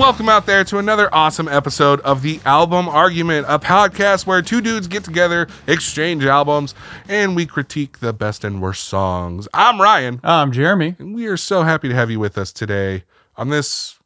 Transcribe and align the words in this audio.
welcome 0.00 0.30
out 0.30 0.46
there 0.46 0.64
to 0.64 0.78
another 0.78 1.14
awesome 1.14 1.46
episode 1.46 2.00
of 2.00 2.22
the 2.22 2.40
Album 2.46 2.88
Argument, 2.88 3.44
a 3.50 3.58
podcast 3.58 4.24
where 4.24 4.40
two 4.40 4.62
dudes 4.62 4.88
get 4.88 5.04
together, 5.04 5.46
exchange 5.66 6.24
albums, 6.24 6.74
and 7.06 7.36
we 7.36 7.44
critique 7.44 7.98
the 8.00 8.14
best 8.14 8.42
and 8.42 8.62
worst 8.62 8.84
songs. 8.84 9.46
I'm 9.52 9.78
Ryan, 9.78 10.18
I'm 10.24 10.52
Jeremy. 10.52 10.96
and 10.98 11.14
we 11.14 11.26
are 11.26 11.36
so 11.36 11.64
happy 11.64 11.90
to 11.90 11.94
have 11.94 12.10
you 12.10 12.18
with 12.18 12.38
us 12.38 12.50
today 12.50 13.04
on 13.36 13.50
this 13.50 13.98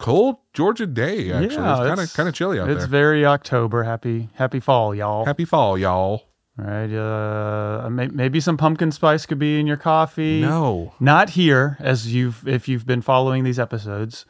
cold 0.00 0.38
Georgia 0.54 0.86
day. 0.86 1.30
Actually, 1.30 1.54
Yeah, 1.54 1.82
it's 1.82 1.88
kind 1.88 2.00
of 2.00 2.14
kind 2.14 2.28
of 2.28 2.34
chilly 2.34 2.58
out 2.58 2.68
It's 2.68 2.78
there. 2.78 2.84
It's 2.84 2.90
very 2.90 3.24
October. 3.24 3.84
Happy 3.84 4.30
Happy 4.34 4.58
fall, 4.58 4.92
y'all. 4.92 5.24
Happy 5.24 5.44
fall, 5.44 5.78
y'all. 5.78 6.24
Right? 6.56 6.92
Uh, 6.92 7.88
maybe 7.90 8.40
some 8.40 8.56
pumpkin 8.56 8.90
spice 8.90 9.24
could 9.24 9.38
be 9.38 9.60
in 9.60 9.68
your 9.68 9.76
coffee. 9.76 10.40
No, 10.40 10.94
not 10.98 11.30
here. 11.30 11.76
As 11.78 12.12
you've 12.12 12.48
if 12.48 12.66
you've 12.66 12.86
been 12.86 13.02
following 13.02 13.44
these 13.44 13.60
episodes, 13.60 14.26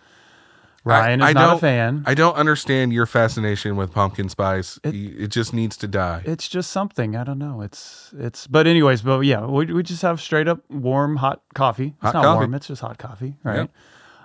Ryan 0.84 1.20
is 1.20 1.34
not 1.34 1.56
a 1.56 1.60
fan. 1.60 2.02
I 2.06 2.14
don't 2.14 2.34
understand 2.36 2.92
your 2.92 3.04
fascination 3.04 3.76
with 3.76 3.92
pumpkin 3.92 4.28
spice. 4.28 4.78
It, 4.84 4.94
it 4.94 5.28
just 5.28 5.52
needs 5.52 5.76
to 5.78 5.88
die. 5.88 6.22
it's 6.24 6.48
just 6.48 6.70
something 6.70 7.14
I 7.16 7.24
don't 7.24 7.38
know. 7.38 7.60
It's 7.62 8.12
it's. 8.18 8.46
But 8.46 8.66
anyways, 8.66 9.02
but 9.02 9.20
yeah, 9.20 9.44
we, 9.44 9.66
we 9.72 9.82
just 9.82 10.02
have 10.02 10.20
straight 10.20 10.48
up 10.48 10.60
warm 10.70 11.16
hot 11.16 11.42
coffee. 11.54 11.88
It's 11.88 12.02
Hot 12.02 12.14
not 12.14 12.24
coffee. 12.24 12.38
warm. 12.38 12.54
It's 12.54 12.68
just 12.68 12.80
hot 12.80 12.96
coffee, 12.98 13.36
right? 13.42 13.68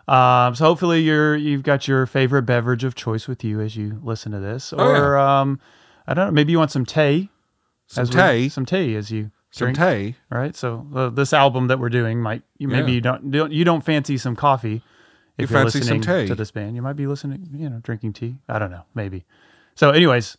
Um, 0.08 0.54
so 0.56 0.66
hopefully 0.66 1.02
you're 1.02 1.36
you've 1.36 1.64
got 1.64 1.88
your 1.88 2.06
favorite 2.06 2.44
beverage 2.44 2.84
of 2.84 2.94
choice 2.96 3.28
with 3.28 3.44
you 3.44 3.60
as 3.62 3.76
you 3.76 4.00
listen 4.04 4.32
to 4.34 4.40
this, 4.40 4.74
Oh, 4.78 4.92
yeah. 4.92 5.00
or 5.00 5.18
um, 5.18 5.60
I 6.08 6.14
don't 6.14 6.26
know. 6.28 6.32
Maybe 6.32 6.52
you 6.52 6.60
want 6.60 6.72
some 6.72 6.86
tea. 6.86 7.30
Some 7.88 8.02
as 8.04 8.10
we- 8.10 8.22
tea, 8.22 8.50
some 8.50 8.66
tea 8.66 8.96
as 8.96 9.12
you 9.12 9.32
some 9.52 9.74
drink. 9.74 9.78
tea. 10.14 10.16
right? 10.30 10.56
So 10.56 10.86
uh, 10.94 11.10
this 11.10 11.32
album 11.34 11.68
that 11.68 11.80
we're 11.80 11.90
doing 11.90 12.22
might 12.22 12.44
you 12.58 12.68
maybe 12.68 12.92
Yeah. 12.92 12.96
you 12.96 13.02
don't, 13.02 13.32
don't 13.32 13.52
you 13.54 13.64
don't 13.64 13.84
fancy 13.84 14.18
some 14.18 14.36
coffee 14.36 14.82
if 15.38 15.50
You 15.50 15.56
fancy 15.56 15.82
some 15.82 15.98
listening 16.00 16.22
tea. 16.24 16.28
to 16.28 16.36
this 16.36 16.52
band. 16.52 16.76
You 16.76 16.82
might 16.82 16.94
be 16.96 17.08
listening, 17.08 17.50
you 17.54 17.70
know, 17.70 17.80
drinking 17.80 18.14
tea. 18.14 18.38
I 18.48 18.60
don't 18.60 18.72
know, 18.72 18.84
maybe. 18.94 19.26
So, 19.76 19.90
anyways, 19.92 20.38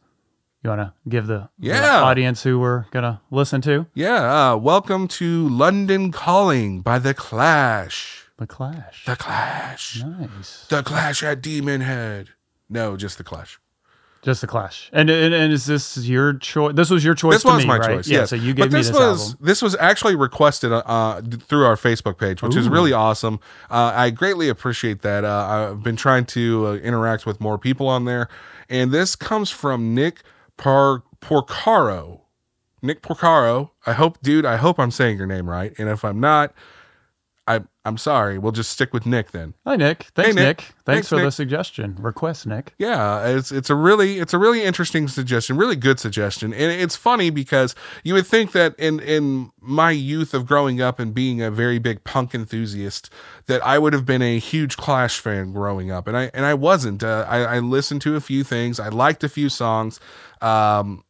you 0.62 0.70
want 0.70 0.80
to 0.80 0.92
give 1.08 1.26
the, 1.26 1.48
the 1.58 1.68
Yeah. 1.68 2.02
audience 2.02 2.42
who 2.42 2.58
we're 2.58 2.84
gonna 2.90 3.20
listen 3.30 3.60
to 3.62 3.86
Yeah, 3.94 4.52
uh, 4.52 4.56
welcome 4.56 5.08
to 5.08 5.48
London 5.48 6.12
Calling 6.12 6.80
by 6.80 6.98
The 6.98 7.12
Clash. 7.14 8.28
the 8.36 8.46
Clash. 8.46 9.04
The 9.04 9.16
Clash. 9.16 10.02
nice, 10.04 10.66
The 10.68 10.82
Clash 10.82 11.22
at 11.22 11.42
Demon 11.42 11.80
Head. 11.82 12.30
No, 12.68 12.96
just 12.96 13.18
The 13.18 13.24
Clash. 13.24 13.58
Just 14.24 14.40
the 14.40 14.46
Clash. 14.46 14.90
And 14.92 15.10
and, 15.10 15.34
and 15.34 15.52
is 15.52 15.66
this 15.66 15.98
your 15.98 16.34
choice? 16.34 16.74
This 16.74 16.90
was 16.90 17.04
your 17.04 17.14
choice. 17.14 17.36
This 17.36 17.42
to 17.42 17.48
was 17.48 17.62
me, 17.62 17.68
my 17.68 17.78
right? 17.78 17.88
choice. 17.88 18.08
Yeah. 18.08 18.20
yes. 18.20 18.30
So 18.30 18.36
you 18.36 18.54
but 18.54 18.64
gave 18.64 18.72
me 18.72 18.78
this 18.78 18.88
this 18.88 18.96
was 18.96 19.30
album. 19.30 19.46
this 19.46 19.62
was 19.62 19.76
actually 19.76 20.16
requested 20.16 20.72
uh, 20.72 21.20
through 21.20 21.66
our 21.66 21.76
Facebook 21.76 22.18
page, 22.18 22.42
which 22.42 22.56
is 22.56 22.68
really 22.68 22.92
awesome. 22.92 23.38
Uh, 23.70 23.92
I 23.94 24.10
greatly 24.10 24.48
appreciate 24.48 25.02
that. 25.02 25.24
Uh, 25.24 25.70
I've 25.72 25.82
been 25.82 25.96
trying 25.96 26.24
to 26.26 26.66
uh, 26.66 26.72
interact 26.76 27.26
with 27.26 27.40
more 27.40 27.58
people 27.58 27.86
on 27.86 28.06
there, 28.06 28.28
and 28.68 28.90
this 28.90 29.14
comes 29.14 29.50
from 29.50 29.94
Nick 29.94 30.22
Par- 30.56 31.02
Porcaro. 31.20 32.22
Nick 32.82 33.02
Porcaro. 33.02 33.70
I 33.86 33.92
hope, 33.92 34.20
dude. 34.22 34.44
I 34.44 34.56
hope 34.56 34.78
I'm 34.78 34.90
saying 34.90 35.18
your 35.18 35.26
name 35.26 35.48
right, 35.48 35.72
and 35.78 35.88
if 35.88 36.04
I'm 36.04 36.20
not, 36.20 36.54
I 37.46 37.60
I'm 37.84 37.98
sorry. 37.98 38.38
We'll 38.38 38.52
just 38.52 38.70
stick 38.70 38.94
with 38.94 39.04
Nick 39.04 39.32
then. 39.32 39.52
Hi, 39.66 39.76
Nick. 39.76 40.04
Thanks, 40.14 40.34
Nick. 40.34 40.46
Nick. 40.46 40.58
Thanks, 40.58 40.74
Thanks, 40.86 41.08
for 41.08 41.20
the 41.20 41.30
suggestion. 41.30 41.96
Request, 42.00 42.46
Nick. 42.46 42.72
Yeah, 42.78 43.26
it's 43.26 43.52
it's 43.52 43.68
a 43.68 43.74
really 43.74 44.18
it's 44.18 44.32
a 44.32 44.38
really 44.38 44.62
interesting 44.62 45.06
suggestion, 45.08 45.58
really 45.58 45.76
good 45.76 46.00
suggestion, 46.00 46.54
and 46.54 46.72
it's 46.72 46.96
funny 46.96 47.28
because 47.28 47.74
you 48.02 48.14
would 48.14 48.26
think 48.26 48.52
that 48.52 48.74
in 48.78 49.00
in 49.00 49.50
my 49.60 49.90
youth 49.90 50.32
of 50.32 50.46
growing 50.46 50.80
up 50.80 50.98
and 50.98 51.12
being 51.12 51.42
a 51.42 51.50
very 51.50 51.78
big 51.78 52.02
punk 52.04 52.34
enthusiast, 52.34 53.10
that 53.46 53.64
I 53.64 53.78
would 53.78 53.92
have 53.92 54.06
been 54.06 54.22
a 54.22 54.38
huge 54.38 54.78
Clash 54.78 55.18
fan 55.18 55.52
growing 55.52 55.90
up, 55.90 56.08
and 56.08 56.16
I 56.16 56.30
and 56.32 56.46
I 56.46 56.54
wasn't. 56.54 57.02
Uh, 57.02 57.26
I, 57.28 57.56
I 57.56 57.58
listened 57.58 58.00
to 58.02 58.16
a 58.16 58.20
few 58.20 58.44
things, 58.44 58.80
I 58.80 58.88
liked 58.88 59.22
a 59.22 59.28
few 59.28 59.50
songs. 59.50 60.00
Um, 60.40 61.04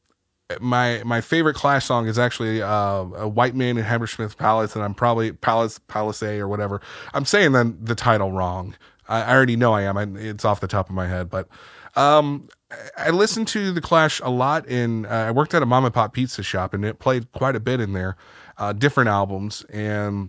my 0.60 1.02
my 1.04 1.20
favorite 1.20 1.54
Clash 1.54 1.86
song 1.86 2.06
is 2.06 2.18
actually 2.18 2.60
uh, 2.62 2.68
a 2.68 3.28
White 3.28 3.54
Man 3.54 3.78
in 3.78 3.84
Hammersmith 3.84 4.36
Palace, 4.36 4.74
and 4.74 4.84
I'm 4.84 4.94
probably 4.94 5.32
Palace 5.32 5.78
Palace 5.78 6.22
or 6.22 6.48
whatever. 6.48 6.80
I'm 7.14 7.24
saying 7.24 7.52
the 7.52 7.74
the 7.80 7.94
title 7.94 8.32
wrong. 8.32 8.76
I, 9.08 9.22
I 9.22 9.34
already 9.34 9.56
know 9.56 9.72
I 9.72 9.82
am. 9.82 9.96
I, 9.96 10.06
it's 10.20 10.44
off 10.44 10.60
the 10.60 10.68
top 10.68 10.88
of 10.88 10.94
my 10.94 11.06
head, 11.06 11.30
but 11.30 11.48
um, 11.96 12.48
I 12.70 12.76
I 13.06 13.10
listened 13.10 13.48
to 13.48 13.72
the 13.72 13.80
Clash 13.80 14.20
a 14.20 14.30
lot. 14.30 14.66
In 14.68 15.06
uh, 15.06 15.26
I 15.28 15.30
worked 15.30 15.54
at 15.54 15.62
a 15.62 15.66
mom 15.66 15.84
and 15.84 15.94
pop 15.94 16.12
pizza 16.12 16.42
shop, 16.42 16.74
and 16.74 16.84
it 16.84 16.98
played 16.98 17.30
quite 17.32 17.56
a 17.56 17.60
bit 17.60 17.80
in 17.80 17.92
there, 17.92 18.16
uh, 18.58 18.72
different 18.72 19.08
albums, 19.08 19.64
and 19.70 20.28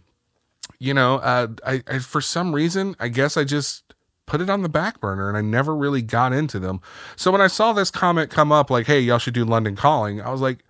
you 0.80 0.94
know, 0.94 1.16
uh, 1.16 1.48
I, 1.66 1.84
I 1.88 2.00
for 2.00 2.22
some 2.22 2.56
reason, 2.56 2.96
I 3.00 3.10
guess 3.10 3.36
I 3.38 3.44
just 3.44 3.84
put 4.26 4.42
it 4.42 4.50
on 4.50 4.62
the 4.62 4.70
back 4.70 5.00
burner 5.00 5.28
and 5.28 5.38
I 5.38 5.42
never 5.42 5.76
really 5.76 6.02
got 6.02 6.34
into 6.34 6.60
them. 6.60 6.82
So 7.16 7.32
when 7.32 7.42
I 7.42 7.48
saw 7.48 7.74
this 7.74 7.92
comment 7.92 8.30
come 8.30 8.52
up 8.52 8.70
like, 8.70 8.88
"Hey, 8.88 9.00
y'all 9.00 9.20
should 9.20 9.34
do 9.34 9.46
London 9.46 9.76
Calling," 9.76 10.22
I 10.22 10.30
was 10.30 10.42
like, 10.42 10.64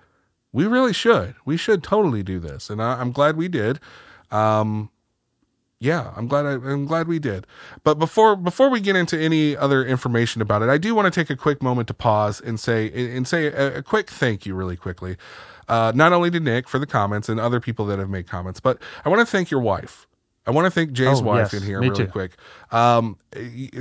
"We 0.52 0.66
really 0.66 0.94
should. 0.94 1.36
We 1.46 1.58
should 1.58 1.84
totally 1.84 2.24
do 2.24 2.40
this," 2.40 2.70
and 2.70 2.82
I, 2.82 3.00
I'm 3.00 3.12
glad 3.12 3.38
we 3.38 3.48
did. 3.48 3.80
Um, 4.32 4.90
yeah, 5.80 6.14
I'm 6.16 6.28
glad 6.28 6.46
I, 6.46 6.54
I'm 6.54 6.86
glad 6.86 7.08
we 7.08 7.20
did. 7.20 7.46
But 7.84 8.00
before 8.00 8.36
before 8.36 8.70
we 8.70 8.80
get 8.80 8.96
into 8.96 9.20
any 9.20 9.56
other 9.56 9.86
information 9.86 10.42
about 10.42 10.62
it, 10.62 10.70
I 10.70 10.78
do 10.78 10.96
want 10.96 11.12
to 11.12 11.12
take 11.12 11.30
a 11.30 11.36
quick 11.36 11.62
moment 11.62 11.88
to 11.90 11.94
pause 11.94 12.42
and 12.42 12.60
say 12.60 12.92
and 13.16 13.28
say 13.28 13.48
a, 13.48 13.78
a 13.78 13.84
quick 13.84 14.10
thank 14.10 14.46
you 14.46 14.56
really 14.56 14.78
quickly. 14.78 15.18
Uh, 15.68 15.92
not 15.96 16.14
only 16.14 16.30
to 16.32 16.40
Nick 16.40 16.68
for 16.70 16.80
the 16.80 16.86
comments 16.86 17.28
and 17.28 17.40
other 17.40 17.60
people 17.60 17.86
that 17.88 18.00
have 18.00 18.10
made 18.10 18.28
comments, 18.28 18.60
but 18.60 18.80
I 19.04 19.10
want 19.10 19.20
to 19.20 19.26
thank 19.26 19.50
your 19.50 19.62
wife. 19.62 20.08
I 20.48 20.52
want 20.52 20.66
to 20.66 20.72
thank 20.72 20.92
Jay's 20.92 21.20
Oh, 21.22 21.24
wife 21.24 21.54
yes, 21.54 21.62
in 21.62 21.68
here 21.68 21.80
really 21.80 21.96
too. 22.06 22.08
quick. 22.08 22.38
Um, 22.72 23.18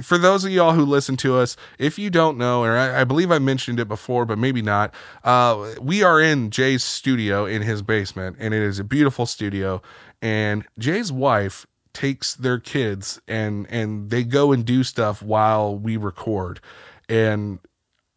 for 0.02 0.16
those 0.18 0.44
of 0.44 0.50
y'all 0.50 0.72
who 0.72 0.84
listen 0.84 1.16
to 1.18 1.36
us, 1.36 1.56
if 1.78 1.98
you 1.98 2.08
don't 2.10 2.38
know, 2.38 2.62
or 2.62 2.76
I, 2.76 3.02
I 3.02 3.04
believe 3.04 3.30
I 3.30 3.38
mentioned 3.38 3.78
it 3.80 3.88
before, 3.88 4.24
but 4.24 4.38
maybe 4.38 4.62
not, 4.62 4.94
uh, 5.24 5.74
we 5.80 6.02
are 6.02 6.20
in 6.20 6.50
Jay's 6.50 6.82
studio 6.82 7.44
in 7.44 7.62
his 7.62 7.82
basement, 7.82 8.36
and 8.40 8.54
it 8.54 8.62
is 8.62 8.78
a 8.78 8.84
beautiful 8.84 9.26
studio. 9.26 9.82
And 10.22 10.64
Jay's 10.78 11.12
wife 11.12 11.66
takes 11.92 12.34
their 12.34 12.58
kids 12.58 13.20
and 13.28 13.66
and 13.70 14.10
they 14.10 14.24
go 14.24 14.50
and 14.50 14.64
do 14.64 14.82
stuff 14.82 15.22
while 15.22 15.76
we 15.78 15.96
record, 15.96 16.60
and 17.08 17.58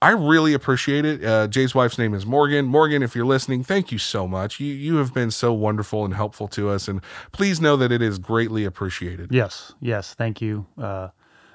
I 0.02 0.12
really 0.12 0.54
appreciate 0.54 1.06
it. 1.06 1.24
Uh, 1.26 1.48
Jay's 1.48 1.74
wife's 1.74 1.98
name 1.98 2.14
is 2.14 2.24
Morgan. 2.26 2.66
Morgan, 2.66 3.02
if 3.02 3.16
you're 3.16 3.26
listening, 3.26 3.64
thank 3.64 3.92
you 3.92 3.98
so 3.98 4.28
much. 4.28 4.60
You 4.60 4.72
you 4.72 4.98
have 4.98 5.12
been 5.14 5.32
so 5.32 5.54
wonderful 5.54 6.06
and 6.06 6.14
helpful 6.14 6.48
to 6.50 6.70
us, 6.70 6.88
and 6.88 7.02
please 7.32 7.60
know 7.60 7.76
that 7.78 7.92
it 7.92 8.02
is 8.04 8.20
greatly 8.20 8.64
appreciated. 8.64 9.32
Yes, 9.32 9.74
yes, 9.82 10.14
thank 10.14 10.40
you. 10.40 10.68
Uh, 10.78 11.10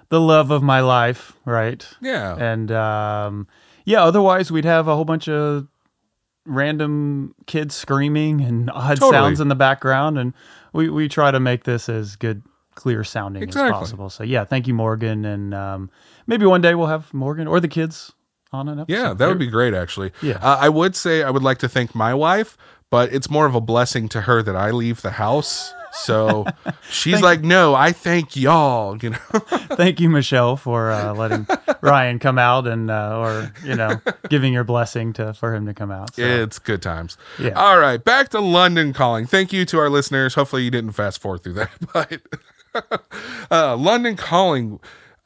the 0.09 0.21
love 0.21 0.51
of 0.51 0.63
my 0.63 0.81
life, 0.81 1.33
right? 1.45 1.87
Yeah, 2.01 2.37
And 2.37 2.71
um, 2.73 3.47
yeah, 3.85 4.03
otherwise 4.03 4.51
we'd 4.51 4.65
have 4.65 4.89
a 4.89 4.95
whole 4.97 5.05
bunch 5.07 5.29
of 5.29 5.69
random 6.45 7.35
kids 7.47 7.75
screaming 7.75 8.41
and 8.41 8.71
odd 8.71 8.99
Totally. 8.99 9.13
sounds 9.13 9.41
in 9.41 9.49
the 9.49 9.55
background, 9.55 10.19
and 10.19 10.35
we 10.73 10.91
we 10.91 11.09
try 11.09 11.31
to 11.31 11.39
make 11.39 11.63
this 11.63 11.89
as 11.89 12.17
good, 12.17 12.43
clear 12.75 13.05
sounding 13.05 13.45
Exactly. 13.45 13.71
as 13.71 13.79
possible. 13.79 14.11
So 14.11 14.25
yeah, 14.25 14.45
thank 14.45 14.67
you, 14.67 14.75
Morgan, 14.75 15.25
and 15.25 15.55
um, 15.55 15.91
maybe 16.27 16.45
one 16.45 16.61
day 16.61 16.75
we'll 16.75 16.89
have 16.89 17.15
Morgan 17.15 17.47
or 17.47 17.61
the 17.61 17.69
kids 17.69 18.13
on 18.53 18.69
an 18.69 18.81
episode. 18.81 18.97
yeah, 19.01 19.15
that 19.15 19.27
would 19.29 19.39
be 19.39 19.47
great. 19.49 19.75
Actually, 19.75 20.13
Yeah. 20.21 20.39
Uh, 20.43 20.59
I 20.61 20.69
would 20.69 20.95
say 20.97 21.23
I 21.23 21.31
would 21.31 21.43
like 21.43 21.59
to 21.59 21.69
thank 21.69 21.95
my 21.95 22.15
wife, 22.15 22.57
but 22.91 23.13
it's 23.13 23.31
more 23.31 23.47
of 23.47 23.55
a 23.55 23.61
blessing 23.61 24.09
to 24.11 24.23
her 24.23 24.43
that 24.43 24.57
I 24.57 24.71
leave 24.71 25.03
the 25.03 25.11
house. 25.13 25.73
So 25.95 26.47
she's 26.91 27.21
like, 27.21 27.43
"No, 27.43 27.75
I 27.75 27.93
thank 27.93 28.35
y'all." 28.35 28.97
You 28.97 29.11
know, 29.11 29.17
thank 29.77 30.01
you, 30.01 30.09
Michelle, 30.09 30.57
for 30.57 30.91
uh, 30.91 31.13
letting 31.17 31.47
Ryan 31.83 32.19
come 32.19 32.39
out 32.39 32.67
and 32.67 32.91
uh, 32.91 33.19
or 33.19 33.53
you 33.65 33.75
know 33.75 34.01
giving 34.31 34.55
your 34.55 34.65
blessing 34.65 35.13
to 35.15 35.35
for 35.35 35.55
him 35.55 35.67
to 35.67 35.75
come 35.75 35.91
out. 35.91 36.15
So. 36.15 36.23
it's 36.23 36.59
good 36.59 36.81
times. 36.81 37.19
Yeah. 37.39 37.51
All 37.51 37.79
right, 37.79 38.03
back 38.03 38.31
to 38.31 38.41
London 38.41 38.95
calling. 38.95 39.27
Thank 39.27 39.53
you 39.53 39.67
to 39.67 39.79
our 39.79 39.91
listeners. 39.91 40.35
Hopefully, 40.35 40.63
you 40.63 40.71
didn't 40.71 40.93
fast 40.93 41.21
forward 41.21 41.43
through 41.43 41.55
that, 41.55 41.71
but 41.93 42.21
uh, 43.51 43.77
London 43.77 44.17
calling. 44.17 44.81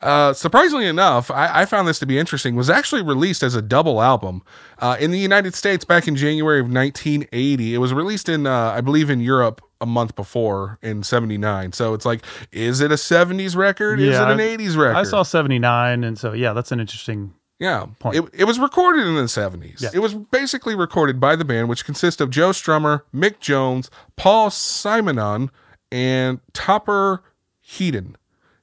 Uh, 0.07 0.33
surprisingly 0.33 0.87
enough, 0.87 1.33
I, 1.33 1.63
I 1.63 1.65
found 1.65 1.89
this 1.89 1.99
to 1.99 2.07
be 2.07 2.17
interesting. 2.17 2.55
Was 2.55 2.71
actually 2.71 3.03
released 3.03 3.43
as 3.43 3.57
a 3.57 3.63
double 3.63 4.01
album 4.01 4.43
uh, 4.79 4.97
in 5.01 5.11
the 5.11 5.19
United 5.19 5.53
States 5.55 5.85
back 5.85 6.07
in 6.07 6.15
January 6.15 6.61
of 6.61 6.67
1980. 6.67 7.75
It 7.75 7.79
was 7.79 7.93
released 7.93 8.29
in, 8.29 8.47
uh, 8.47 8.71
I 8.71 8.81
believe, 8.83 9.11
in 9.11 9.19
Europe 9.19 9.61
a 9.81 9.87
month 9.87 10.15
before 10.15 10.79
in 10.81 11.03
'79. 11.03 11.73
So 11.73 11.93
it's 11.93 12.07
like, 12.07 12.25
is 12.53 12.81
it 12.81 12.93
a 12.93 12.95
'70s 12.95 13.57
record? 13.57 13.99
is 13.99 14.17
it 14.17 14.23
an 14.23 14.39
'80s 14.39 14.77
record? 14.77 14.97
I 14.97 15.03
saw 15.03 15.25
79, 15.25 16.05
and 16.05 16.17
so 16.17 16.33
yeah, 16.33 16.53
that's 16.53 16.71
an 16.71 16.79
interesting. 16.79 17.35
Yeah. 17.59 17.87
point. 17.99 18.17
It, 18.17 18.25
it 18.33 18.45
was 18.45 18.59
recorded 18.59 19.07
in 19.07 19.15
the 19.15 19.23
70s. 19.23 19.81
Yeah. 19.81 19.89
It 19.95 20.01
was 20.01 20.13
basically 20.13 20.75
recorded 20.75 21.19
by 21.19 21.37
the 21.37 21.45
band, 21.45 21.71
which 21.71 21.87
consists 21.87 22.21
of 22.21 22.29
Joe 22.29 22.51
Strummer, 22.51 23.01
Mick 23.15 23.41
Jones, 23.41 23.91
Paul 24.17 24.51
Simonon, 24.51 25.49
and 25.91 26.41
Topper 26.53 27.23
Headon. 27.67 28.15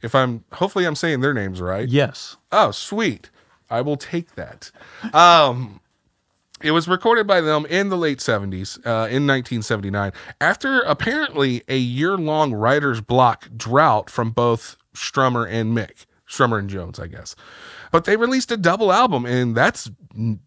If 0.04 0.14
I'm 0.14 0.44
hopefully 0.54 0.86
I'm 0.86 0.96
saying 0.96 1.22
their 1.22 1.34
names 1.34 1.62
right. 1.62 1.88
Yes. 1.88 2.38
Oh, 2.52 2.72
sweet. 2.72 3.32
I 3.70 3.82
will 3.82 3.98
take 3.98 4.36
that. 4.36 4.70
Um 5.14 5.80
it 6.62 6.72
was 6.72 6.88
recorded 6.88 7.28
by 7.28 7.42
them 7.42 7.66
in 7.66 7.90
the 7.90 7.98
late 7.98 8.20
70s, 8.20 8.78
uh, 8.86 9.10
in 9.10 9.28
1979, 9.28 10.14
after 10.40 10.80
apparently 10.82 11.62
a 11.68 11.78
year 11.78 12.16
long 12.16 12.54
writer's 12.54 13.02
block 13.02 13.50
drought 13.58 14.10
from 14.10 14.32
both 14.32 14.78
Strummer 14.96 15.46
and 15.50 15.76
Mick. 15.76 16.06
Strummer 16.26 16.60
and 16.60 16.70
Jones, 16.70 17.00
I 17.00 17.08
guess. 17.08 17.36
But 17.92 18.06
they 18.06 18.16
released 18.16 18.50
a 18.52 18.58
double 18.58 18.94
album, 18.94 19.26
and 19.26 19.56
that's, 19.56 19.92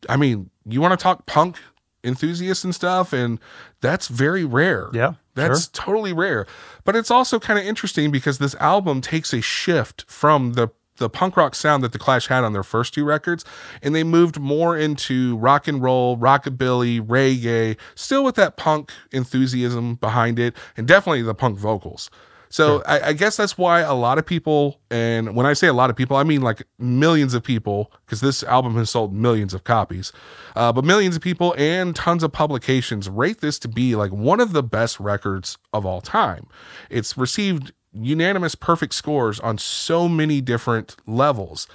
I 0.09 0.17
mean, 0.17 0.51
you 0.65 0.81
want 0.81 0.99
to 0.99 1.03
talk 1.03 1.27
punk 1.27 1.59
enthusiasts 2.07 2.65
and 2.65 2.75
stuff, 2.75 3.13
and 3.13 3.39
that's 3.81 4.09
very 4.09 4.45
rare. 4.45 4.89
Yeah, 4.95 5.15
That's 5.35 5.65
sure. 5.65 5.71
totally 5.73 6.13
rare. 6.13 6.47
But 6.85 6.97
it's 6.97 7.11
also 7.11 7.39
kind 7.39 7.59
of 7.59 7.65
interesting 7.67 8.11
because 8.11 8.39
this 8.39 8.55
album 8.57 9.01
takes 9.01 9.33
a 9.33 9.41
shift 9.41 10.05
from 10.09 10.53
the 10.55 10.69
the 10.99 11.11
punk 11.11 11.37
rock 11.37 11.55
sound 11.55 11.85
that 11.85 11.93
the 11.93 11.99
Clash 11.99 12.29
had 12.29 12.43
on 12.43 12.55
their 12.55 12.63
first 12.63 12.95
two 12.95 13.05
records, 13.05 13.45
and 13.83 13.95
they 13.95 14.03
moved 14.03 14.41
more 14.41 14.79
into 14.79 15.37
rock 15.37 15.69
and 15.69 15.83
roll, 15.83 16.17
rockabilly, 16.17 17.03
reggae, 17.07 17.77
still 17.95 18.25
with 18.25 18.35
that 18.37 18.57
punk 18.57 18.93
enthusiasm 19.13 19.97
behind 19.97 20.39
it, 20.39 20.57
and 20.75 20.89
definitely 20.89 21.21
the 21.21 21.35
punk 21.35 21.59
vocals. 21.59 22.11
So 22.49 22.83
I, 22.87 23.09
I 23.09 23.13
guess 23.13 23.37
that's 23.37 23.59
why 23.59 23.81
a 23.81 23.95
lot 23.95 24.19
of 24.19 24.27
people, 24.27 24.81
and 24.91 25.35
when 25.35 25.47
I 25.47 25.53
say 25.53 25.67
a 25.67 25.73
lot 25.73 25.91
of 25.91 25.97
people, 25.97 26.17
I 26.17 26.25
mean 26.25 26.43
like 26.43 26.63
millions 26.79 27.35
of 27.35 27.43
people, 27.43 27.93
because 28.05 28.21
this 28.21 28.43
album 28.45 28.75
has 28.77 28.91
sold 28.91 29.13
millions 29.13 29.53
of 29.53 29.65
copies, 29.65 30.13
uh, 30.55 30.73
but 30.73 30.85
millions 30.85 31.17
of 31.17 31.23
people 31.23 31.55
and 31.59 31.95
tons 31.95 32.23
of 32.23 32.33
publications 32.33 33.09
rate 33.09 33.41
this 33.41 33.59
to 33.61 33.69
be 33.69 33.97
like 33.97 34.13
one 34.13 34.41
of 34.41 34.53
the 34.53 34.63
best 34.63 35.01
records 35.01 35.59
of 35.73 35.85
all 35.85 36.01
time. 36.01 36.47
It's 36.89 37.17
received 37.17 37.73
unanimous 37.93 38.55
perfect 38.55 38.95
scores 38.95 39.41
on 39.41 39.59
so 39.59 40.09
many 40.09 40.41
different 40.41 40.97
levels. 41.07 41.67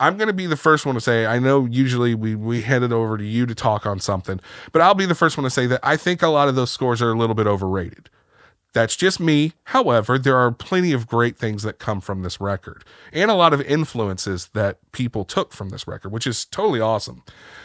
I'm 0.00 0.16
going 0.16 0.28
to 0.28 0.34
be 0.34 0.46
the 0.46 0.56
first 0.56 0.86
one 0.86 0.96
to 0.96 1.00
say, 1.00 1.26
I 1.26 1.38
know 1.38 1.66
usually 1.66 2.14
we, 2.14 2.34
we 2.34 2.62
hand 2.62 2.84
it 2.84 2.92
over 2.92 3.16
to 3.16 3.24
you 3.24 3.46
to 3.46 3.54
talk 3.54 3.86
on 3.86 4.00
something, 4.00 4.40
but 4.72 4.82
I'll 4.82 4.94
be 4.94 5.06
the 5.06 5.14
first 5.14 5.36
one 5.36 5.44
to 5.44 5.50
say 5.50 5.66
that 5.66 5.80
I 5.82 5.96
think 5.96 6.22
a 6.22 6.28
lot 6.28 6.48
of 6.48 6.56
those 6.56 6.70
scores 6.70 7.00
are 7.00 7.12
a 7.12 7.16
little 7.16 7.34
bit 7.34 7.46
overrated. 7.46 8.10
That's 8.74 8.96
just 8.96 9.20
me. 9.20 9.52
However, 9.64 10.18
there 10.18 10.36
are 10.36 10.50
plenty 10.50 10.92
of 10.92 11.06
great 11.06 11.38
things 11.38 11.62
that 11.62 11.78
come 11.78 12.00
from 12.00 12.22
this 12.22 12.40
record 12.40 12.84
and 13.12 13.30
a 13.30 13.34
lot 13.34 13.54
of 13.54 13.62
influences 13.62 14.48
that 14.52 14.78
people 14.92 15.24
took 15.24 15.52
from 15.52 15.70
this 15.70 15.86
record, 15.86 16.10
which 16.12 16.26
is 16.26 16.44
totally 16.44 16.80
awesome. 16.80 17.22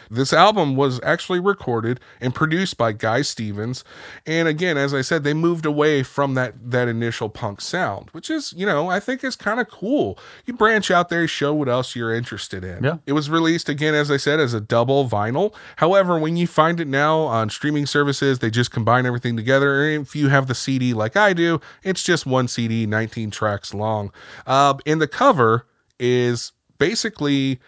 This 0.08 0.32
album 0.32 0.74
was 0.74 1.00
actually 1.04 1.38
recorded 1.38 2.00
and 2.20 2.34
produced 2.34 2.76
by 2.76 2.92
Guy 2.92 3.22
Stevens. 3.22 3.84
And 4.26 4.48
again, 4.48 4.76
as 4.76 4.92
I 4.92 5.02
said, 5.02 5.22
they 5.22 5.34
moved 5.34 5.64
away 5.64 6.02
from 6.02 6.34
that 6.34 6.54
that 6.70 6.88
initial 6.88 7.28
punk 7.28 7.60
sound, 7.60 8.08
which 8.10 8.28
is, 8.28 8.52
you 8.56 8.66
know, 8.66 8.88
I 8.88 8.98
think 8.98 9.22
is 9.22 9.36
kind 9.36 9.60
of 9.60 9.68
cool. 9.68 10.18
You 10.46 10.54
branch 10.54 10.90
out 10.90 11.10
there, 11.10 11.26
show 11.28 11.54
what 11.54 11.68
else 11.68 11.94
you're 11.94 12.12
interested 12.12 12.64
in. 12.64 12.82
Yeah. 12.82 12.96
It 13.06 13.12
was 13.12 13.30
released 13.30 13.68
again, 13.68 13.94
as 13.94 14.10
I 14.10 14.16
said, 14.16 14.40
as 14.40 14.52
a 14.52 14.60
double 14.60 15.08
vinyl. 15.08 15.54
However, 15.76 16.18
when 16.18 16.36
you 16.36 16.46
find 16.48 16.80
it 16.80 16.88
now 16.88 17.20
on 17.20 17.50
streaming 17.50 17.86
services, 17.86 18.40
they 18.40 18.50
just 18.50 18.72
combine 18.72 19.06
everything 19.06 19.36
together. 19.36 19.88
And 19.88 20.06
if 20.06 20.16
you 20.16 20.28
have 20.28 20.48
the 20.48 20.54
CD 20.54 20.92
like 21.00 21.16
I 21.16 21.32
do, 21.32 21.60
it's 21.82 22.02
just 22.02 22.26
one 22.26 22.46
CD, 22.46 22.86
19 22.86 23.30
tracks 23.32 23.74
long. 23.74 24.12
Uh, 24.46 24.74
and 24.86 25.00
the 25.00 25.08
cover 25.08 25.66
is 25.98 26.52
basically 26.78 27.58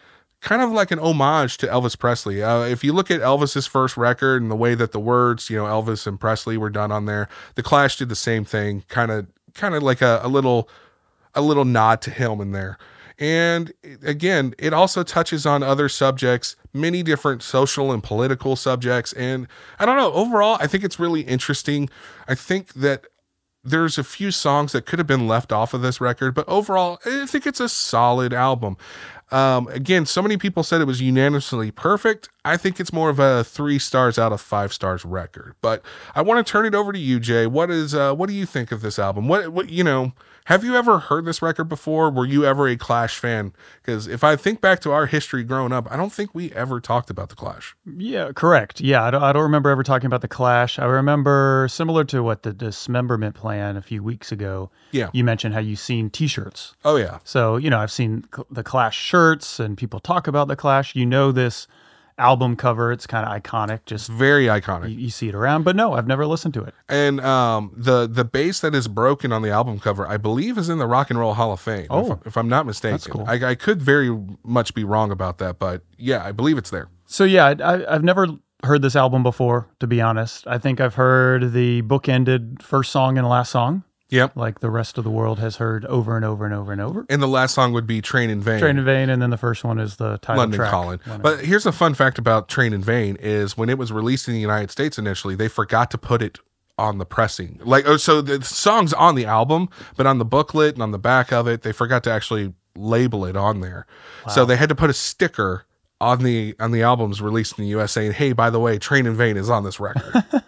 kind 0.41 0.61
of 0.61 0.71
like 0.71 0.91
an 0.91 0.99
homage 0.99 1.57
to 1.59 1.67
Elvis 1.67 1.99
Presley. 1.99 2.43
Uh, 2.43 2.63
if 2.63 2.85
you 2.85 2.93
look 2.93 3.11
at 3.11 3.21
Elvis's 3.21 3.67
first 3.67 3.97
record 3.97 4.43
and 4.43 4.51
the 4.51 4.57
way 4.57 4.75
that 4.75 4.93
the 4.93 5.01
words, 5.01 5.49
you 5.49 5.57
know, 5.57 5.65
Elvis 5.65 6.07
and 6.07 6.21
Presley 6.21 6.57
were 6.57 6.71
done 6.71 6.93
on 6.93 7.07
there, 7.07 7.29
the 7.55 7.63
Clash 7.63 7.97
did 7.97 8.09
the 8.09 8.17
same 8.17 8.45
thing, 8.45 8.85
kind 8.89 9.11
of, 9.11 9.27
kind 9.55 9.75
of 9.75 9.83
like 9.83 10.03
a, 10.03 10.21
a 10.23 10.29
little, 10.29 10.69
a 11.35 11.41
little 11.41 11.65
nod 11.65 12.03
to 12.03 12.11
him 12.11 12.41
in 12.41 12.53
there. 12.53 12.77
And 13.19 13.73
again, 14.03 14.53
it 14.59 14.73
also 14.73 15.05
touches 15.05 15.47
on 15.47 15.63
other 15.63 15.89
subjects, 15.89 16.57
many 16.73 17.05
different 17.05 17.43
social 17.43 17.93
and 17.93 18.03
political 18.03 18.57
subjects. 18.57 19.13
And 19.13 19.47
I 19.79 19.87
don't 19.87 19.97
know, 19.97 20.13
overall, 20.13 20.57
I 20.59 20.67
think 20.67 20.83
it's 20.83 20.99
really 20.99 21.21
interesting. 21.21 21.89
I 22.27 22.35
think 22.35 22.73
that 22.75 23.07
there's 23.65 23.99
a 23.99 24.05
few 24.05 24.31
songs 24.31 24.73
that 24.73 24.87
could 24.87 24.99
have 24.99 25.07
been 25.07 25.29
left 25.29 25.53
off 25.53 25.75
of 25.75 25.83
this 25.83 26.01
record, 26.01 26.35
but 26.35 26.49
overall, 26.49 26.99
I 27.05 27.27
think 27.27 27.47
it's 27.47 27.61
a 27.61 27.69
solid 27.69 28.33
album. 28.33 28.77
Um, 29.31 29.69
again, 29.69 30.05
so 30.05 30.21
many 30.21 30.37
people 30.37 30.63
said 30.63 30.81
it 30.81 30.87
was 30.87 31.01
unanimously 31.01 31.71
perfect. 31.71 32.29
I 32.45 32.57
think 32.57 32.81
it's 32.81 32.93
more 32.93 33.09
of 33.09 33.19
a 33.21 33.45
three 33.45 33.79
stars 33.79 34.19
out 34.19 34.33
of 34.33 34.41
five 34.41 34.73
stars 34.73 35.05
record. 35.05 35.55
But 35.61 35.83
I 36.15 36.23
want 36.23 36.45
to 36.45 36.51
turn 36.51 36.67
it 36.67 36.75
over 36.75 36.93
to 36.93 36.99
you, 36.99 37.21
Jay. 37.21 37.47
What 37.47 37.71
is 37.71 37.95
uh, 37.95 38.15
what 38.15 38.29
do 38.29 38.35
you 38.35 38.47
think 38.47 38.73
of 38.73 38.81
this 38.81 38.99
album? 38.99 39.29
What 39.29 39.51
what 39.51 39.71
you 39.71 39.85
know? 39.85 40.13
Have 40.47 40.65
you 40.65 40.75
ever 40.75 40.99
heard 40.99 41.25
this 41.25 41.41
record 41.41 41.69
before? 41.69 42.11
Were 42.11 42.27
you 42.27 42.45
ever 42.45 42.67
a 42.67 42.77
Clash 42.77 43.17
fan? 43.17 43.53
Because 43.81 44.09
if 44.09 44.25
I 44.25 44.35
think 44.35 44.61
back 44.61 44.81
to 44.81 44.91
our 44.91 45.07
history 45.07 45.45
growing 45.45 45.73
up, 45.73 45.87
I 45.89 45.97
don't 45.97 46.13
think 46.13 46.35
we 46.35 46.51
ever 46.51 46.81
talked 46.81 47.11
about 47.11 47.29
the 47.29 47.37
Clash. 47.37 47.77
Yeah, 47.87 48.33
correct. 48.35 48.81
Yeah, 48.81 49.05
I 49.05 49.13
don't, 49.13 49.23
I 49.23 49.33
don't 49.33 49.45
remember 49.45 49.71
ever 49.71 49.85
talking 49.85 50.07
about 50.07 50.21
the 50.21 50.27
Clash. 50.27 50.81
I 50.81 50.85
remember 50.87 51.69
similar 51.71 52.03
to 52.07 52.25
what 52.25 52.43
the 52.43 52.53
dismemberment 52.53 53.37
plan 53.37 53.77
a 53.77 53.83
few 53.83 54.03
weeks 54.03 54.33
ago. 54.33 54.69
Yeah. 54.91 55.11
You 55.13 55.23
mentioned 55.23 55.55
how 55.55 55.61
you've 55.61 55.79
seen 55.79 56.11
T-shirts. 56.11 56.75
Oh 56.85 56.97
yeah, 56.97 57.21
So 57.23 57.57
you 57.57 57.71
know, 57.71 57.79
I've 57.79 57.93
seen 57.93 58.25
the 58.51 58.65
Clash 58.65 58.99
shirts, 58.99 59.61
and 59.61 59.79
people 59.79 60.01
talk 60.01 60.27
about 60.27 60.49
the 60.49 60.57
Clash. 60.57 60.97
You 60.97 61.07
know 61.07 61.31
this 61.31 61.69
album 62.19 62.57
cover; 62.57 62.93
it's 62.93 63.07
kind 63.07 63.27
of 63.27 63.43
iconic. 63.43 63.81
Just 63.87 64.09
very 64.11 64.47
iconic. 64.47 64.91
you, 64.91 64.97
you 64.97 65.11
see 65.11 65.29
it 65.29 65.35
around, 65.35 65.65
but 65.65 65.77
no, 65.77 65.95
I've 65.95 66.07
never 66.07 66.27
listened 66.27 66.55
to 66.55 66.63
it. 66.65 66.75
And 66.89 67.21
um, 67.21 67.73
the 67.77 68.07
the 68.07 68.25
bass 68.25 68.61
that 68.61 68.75
is 68.75 68.89
broken 68.89 69.33
on 69.33 69.43
the 69.43 69.51
album 69.51 69.79
cover, 69.81 70.07
I 70.09 70.17
believe, 70.17 70.59
is 70.59 70.69
in 70.69 70.79
the 70.79 70.87
Rock 70.87 71.11
and 71.11 71.19
Roll 71.19 71.35
Hall 71.35 71.53
of 71.53 71.61
Fame. 71.61 71.87
Oh, 71.91 72.13
if, 72.13 72.27
if 72.29 72.37
I'm 72.37 72.49
not 72.49 72.67
mistaken, 72.67 72.93
that's 72.95 73.07
cool. 73.07 73.25
I, 73.27 73.51
I 73.51 73.55
could 73.55 73.81
very 73.83 74.17
much 74.45 74.75
be 74.75 74.85
wrong 74.85 75.11
about 75.11 75.39
that, 75.39 75.59
but 75.59 75.83
yeah, 75.99 76.25
I 76.25 76.33
believe 76.33 76.59
it's 76.59 76.71
there. 76.71 76.89
So 77.07 77.25
yeah, 77.25 77.47
I, 77.47 77.53
I- 77.77 77.95
I've 77.95 78.05
never 78.05 78.27
heard 78.65 78.81
this 78.83 78.95
album 78.95 79.23
before. 79.23 79.69
To 79.81 79.87
be 79.87 80.01
honest, 80.01 80.47
I 80.47 80.57
think 80.59 80.81
I've 80.81 80.95
heard 80.95 81.53
the 81.53 81.83
bookended 81.83 82.63
first 82.63 82.93
song 82.93 83.19
and 83.19 83.29
last 83.29 83.51
song, 83.51 83.83
Yep. 84.13 84.37
like 84.37 84.61
the 84.61 84.69
rest 84.71 84.99
of 84.99 85.05
the 85.05 85.11
world 85.11 85.39
has 85.39 85.57
heard 85.57 85.87
over 85.87 86.17
and 86.17 86.25
over 86.25 86.45
and 86.45 86.55
over 86.55 86.71
and 86.71 86.83
over. 86.83 87.07
And 87.09 87.23
the 87.23 87.27
last 87.27 87.55
song 87.55 87.73
would 87.73 87.87
be 87.87 88.03
Train 88.03 88.29
in 88.29 88.43
Vain. 88.43 88.61
Train 88.61 88.77
in 88.77 88.85
Vain, 88.85 89.09
and 89.09 89.23
then 89.23 89.31
the 89.31 89.39
first 89.39 89.65
one 89.65 89.79
is 89.79 89.97
the 89.97 90.19
title 90.19 90.43
London 90.43 90.59
track. 90.59 90.71
Calling. 90.71 91.01
But 91.23 91.41
here's 91.43 91.65
a 91.65 91.73
fun 91.73 91.95
fact 91.95 92.19
about 92.19 92.49
Train 92.49 92.75
in 92.75 92.83
Vain 92.83 93.17
is 93.21 93.57
when 93.57 93.71
it 93.71 93.79
was 93.79 93.91
released 93.91 94.29
in 94.29 94.35
the 94.35 94.41
United 94.41 94.71
States 94.71 94.99
initially, 94.99 95.35
they 95.35 95.49
forgot 95.49 95.91
to 95.93 95.99
put 95.99 96.21
it 96.21 96.39
on 96.77 96.99
the 96.99 97.07
pressing. 97.07 97.59
Like 97.65 97.87
oh, 97.87 97.97
so 97.97 98.21
the 98.21 98.45
song's 98.45 98.93
on 98.93 99.15
the 99.15 99.25
album, 99.25 99.71
but 99.97 100.07
on 100.07 100.19
the 100.19 100.25
booklet 100.27 100.75
and 100.75 100.83
on 100.83 100.91
the 100.91 100.99
back 100.99 101.33
of 101.33 101.49
it, 101.49 101.63
they 101.63 101.73
forgot 101.73 102.05
to 102.05 102.11
actually 102.11 102.53
label 102.77 103.25
it 103.25 103.37
on 103.37 103.61
there. 103.61 103.87
So 104.29 104.45
they 104.45 104.57
had 104.57 104.69
to 104.69 104.75
put 104.75 104.91
a 104.91 104.95
sticker 104.95 105.65
on 106.03 106.23
the 106.25 106.55
on 106.59 106.73
the 106.73 106.83
albums 106.83 107.23
released 107.23 107.59
in 107.59 107.65
the 107.65 107.71
US 107.79 107.93
saying, 107.93 108.13
"Hey, 108.13 108.33
by 108.33 108.51
the 108.51 108.59
way, 108.59 108.79
Train 108.79 109.07
in 109.07 109.15
Vain 109.15 109.37
is 109.37 109.49
on 109.49 109.65
this 109.65 109.79
record." 109.79 110.25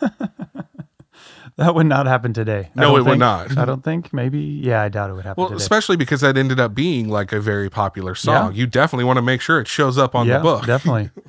that 1.56 1.74
would 1.74 1.86
not 1.86 2.06
happen 2.06 2.32
today. 2.32 2.70
No, 2.74 2.96
it 2.96 3.04
would 3.04 3.18
not. 3.18 3.56
I 3.56 3.64
don't 3.64 3.84
think. 3.84 4.12
Maybe. 4.12 4.40
Yeah, 4.40 4.82
I 4.82 4.88
doubt 4.88 5.10
it 5.10 5.14
would 5.14 5.24
happen 5.24 5.40
well, 5.40 5.50
today. 5.50 5.62
especially 5.62 5.96
because 5.96 6.20
that 6.22 6.36
ended 6.36 6.58
up 6.58 6.74
being 6.74 7.08
like 7.08 7.32
a 7.32 7.40
very 7.40 7.70
popular 7.70 8.14
song. 8.14 8.54
You 8.54 8.66
definitely 8.66 9.04
want 9.04 9.18
to 9.18 9.22
make 9.22 9.40
sure 9.40 9.60
it 9.60 9.68
shows 9.68 9.96
up 9.96 10.14
on 10.14 10.26
yeah, 10.26 10.38
the 10.38 10.42
book. 10.42 10.66
definitely. 10.66 11.10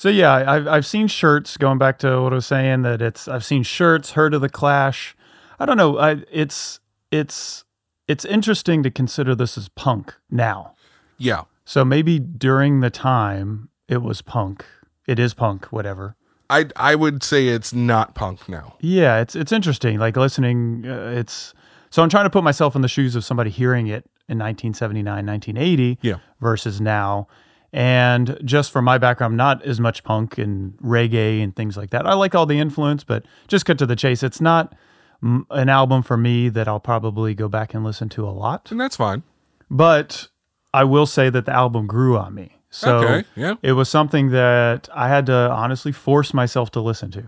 So 0.00 0.08
yeah, 0.08 0.32
I've 0.50 0.66
I've 0.66 0.86
seen 0.86 1.08
shirts. 1.08 1.58
Going 1.58 1.76
back 1.76 1.98
to 1.98 2.22
what 2.22 2.32
I 2.32 2.36
was 2.36 2.46
saying, 2.46 2.80
that 2.82 3.02
it's 3.02 3.28
I've 3.28 3.44
seen 3.44 3.62
shirts, 3.62 4.12
heard 4.12 4.32
of 4.32 4.40
the 4.40 4.48
Clash. 4.48 5.14
I 5.58 5.66
don't 5.66 5.76
know. 5.76 5.98
I 5.98 6.22
it's 6.32 6.80
it's 7.10 7.64
it's 8.08 8.24
interesting 8.24 8.82
to 8.82 8.90
consider 8.90 9.34
this 9.34 9.58
as 9.58 9.68
punk 9.68 10.14
now. 10.30 10.74
Yeah. 11.18 11.42
So 11.66 11.84
maybe 11.84 12.18
during 12.18 12.80
the 12.80 12.88
time 12.88 13.68
it 13.88 14.00
was 14.00 14.22
punk. 14.22 14.64
It 15.06 15.18
is 15.18 15.34
punk, 15.34 15.66
whatever. 15.66 16.16
I 16.50 16.66
I 16.76 16.94
would 16.94 17.22
say 17.22 17.48
it's 17.48 17.72
not 17.72 18.14
punk 18.14 18.48
now. 18.48 18.74
Yeah, 18.80 19.20
it's 19.20 19.34
it's 19.36 19.52
interesting. 19.52 19.98
Like 19.98 20.16
listening, 20.16 20.84
uh, 20.86 21.12
it's 21.16 21.54
so 21.90 22.02
I'm 22.02 22.08
trying 22.08 22.24
to 22.24 22.30
put 22.30 22.44
myself 22.44 22.76
in 22.76 22.82
the 22.82 22.88
shoes 22.88 23.14
of 23.16 23.24
somebody 23.24 23.50
hearing 23.50 23.86
it 23.86 24.04
in 24.28 24.38
1979, 24.38 25.26
1980, 25.26 25.98
Yeah. 26.02 26.16
versus 26.40 26.80
now. 26.80 27.26
And 27.72 28.38
just 28.44 28.70
from 28.72 28.84
my 28.84 28.98
background, 28.98 29.36
not 29.36 29.62
as 29.64 29.80
much 29.80 30.02
punk 30.04 30.38
and 30.38 30.74
reggae 30.78 31.42
and 31.42 31.54
things 31.54 31.76
like 31.76 31.90
that. 31.90 32.06
I 32.06 32.14
like 32.14 32.34
all 32.34 32.46
the 32.46 32.58
influence, 32.58 33.04
but 33.04 33.24
just 33.48 33.64
cut 33.64 33.78
to 33.78 33.86
the 33.86 33.96
chase. 33.96 34.22
It's 34.22 34.40
not 34.40 34.74
mm, 35.22 35.44
an 35.50 35.68
album 35.68 36.02
for 36.02 36.16
me 36.16 36.48
that 36.48 36.66
I'll 36.68 36.80
probably 36.80 37.34
go 37.34 37.48
back 37.48 37.72
and 37.74 37.84
listen 37.84 38.08
to 38.10 38.26
a 38.26 38.30
lot. 38.30 38.70
And 38.72 38.80
that's 38.80 38.96
fine. 38.96 39.22
But 39.70 40.28
I 40.74 40.82
will 40.84 41.06
say 41.06 41.30
that 41.30 41.46
the 41.46 41.52
album 41.52 41.86
grew 41.86 42.16
on 42.18 42.34
me. 42.34 42.56
So 42.70 42.98
Okay, 42.98 43.24
yeah. 43.36 43.54
it 43.62 43.72
was 43.72 43.88
something 43.88 44.30
that 44.30 44.88
I 44.94 45.08
had 45.08 45.26
to 45.26 45.50
honestly 45.50 45.92
force 45.92 46.32
myself 46.32 46.70
to 46.72 46.80
listen 46.80 47.10
to. 47.10 47.24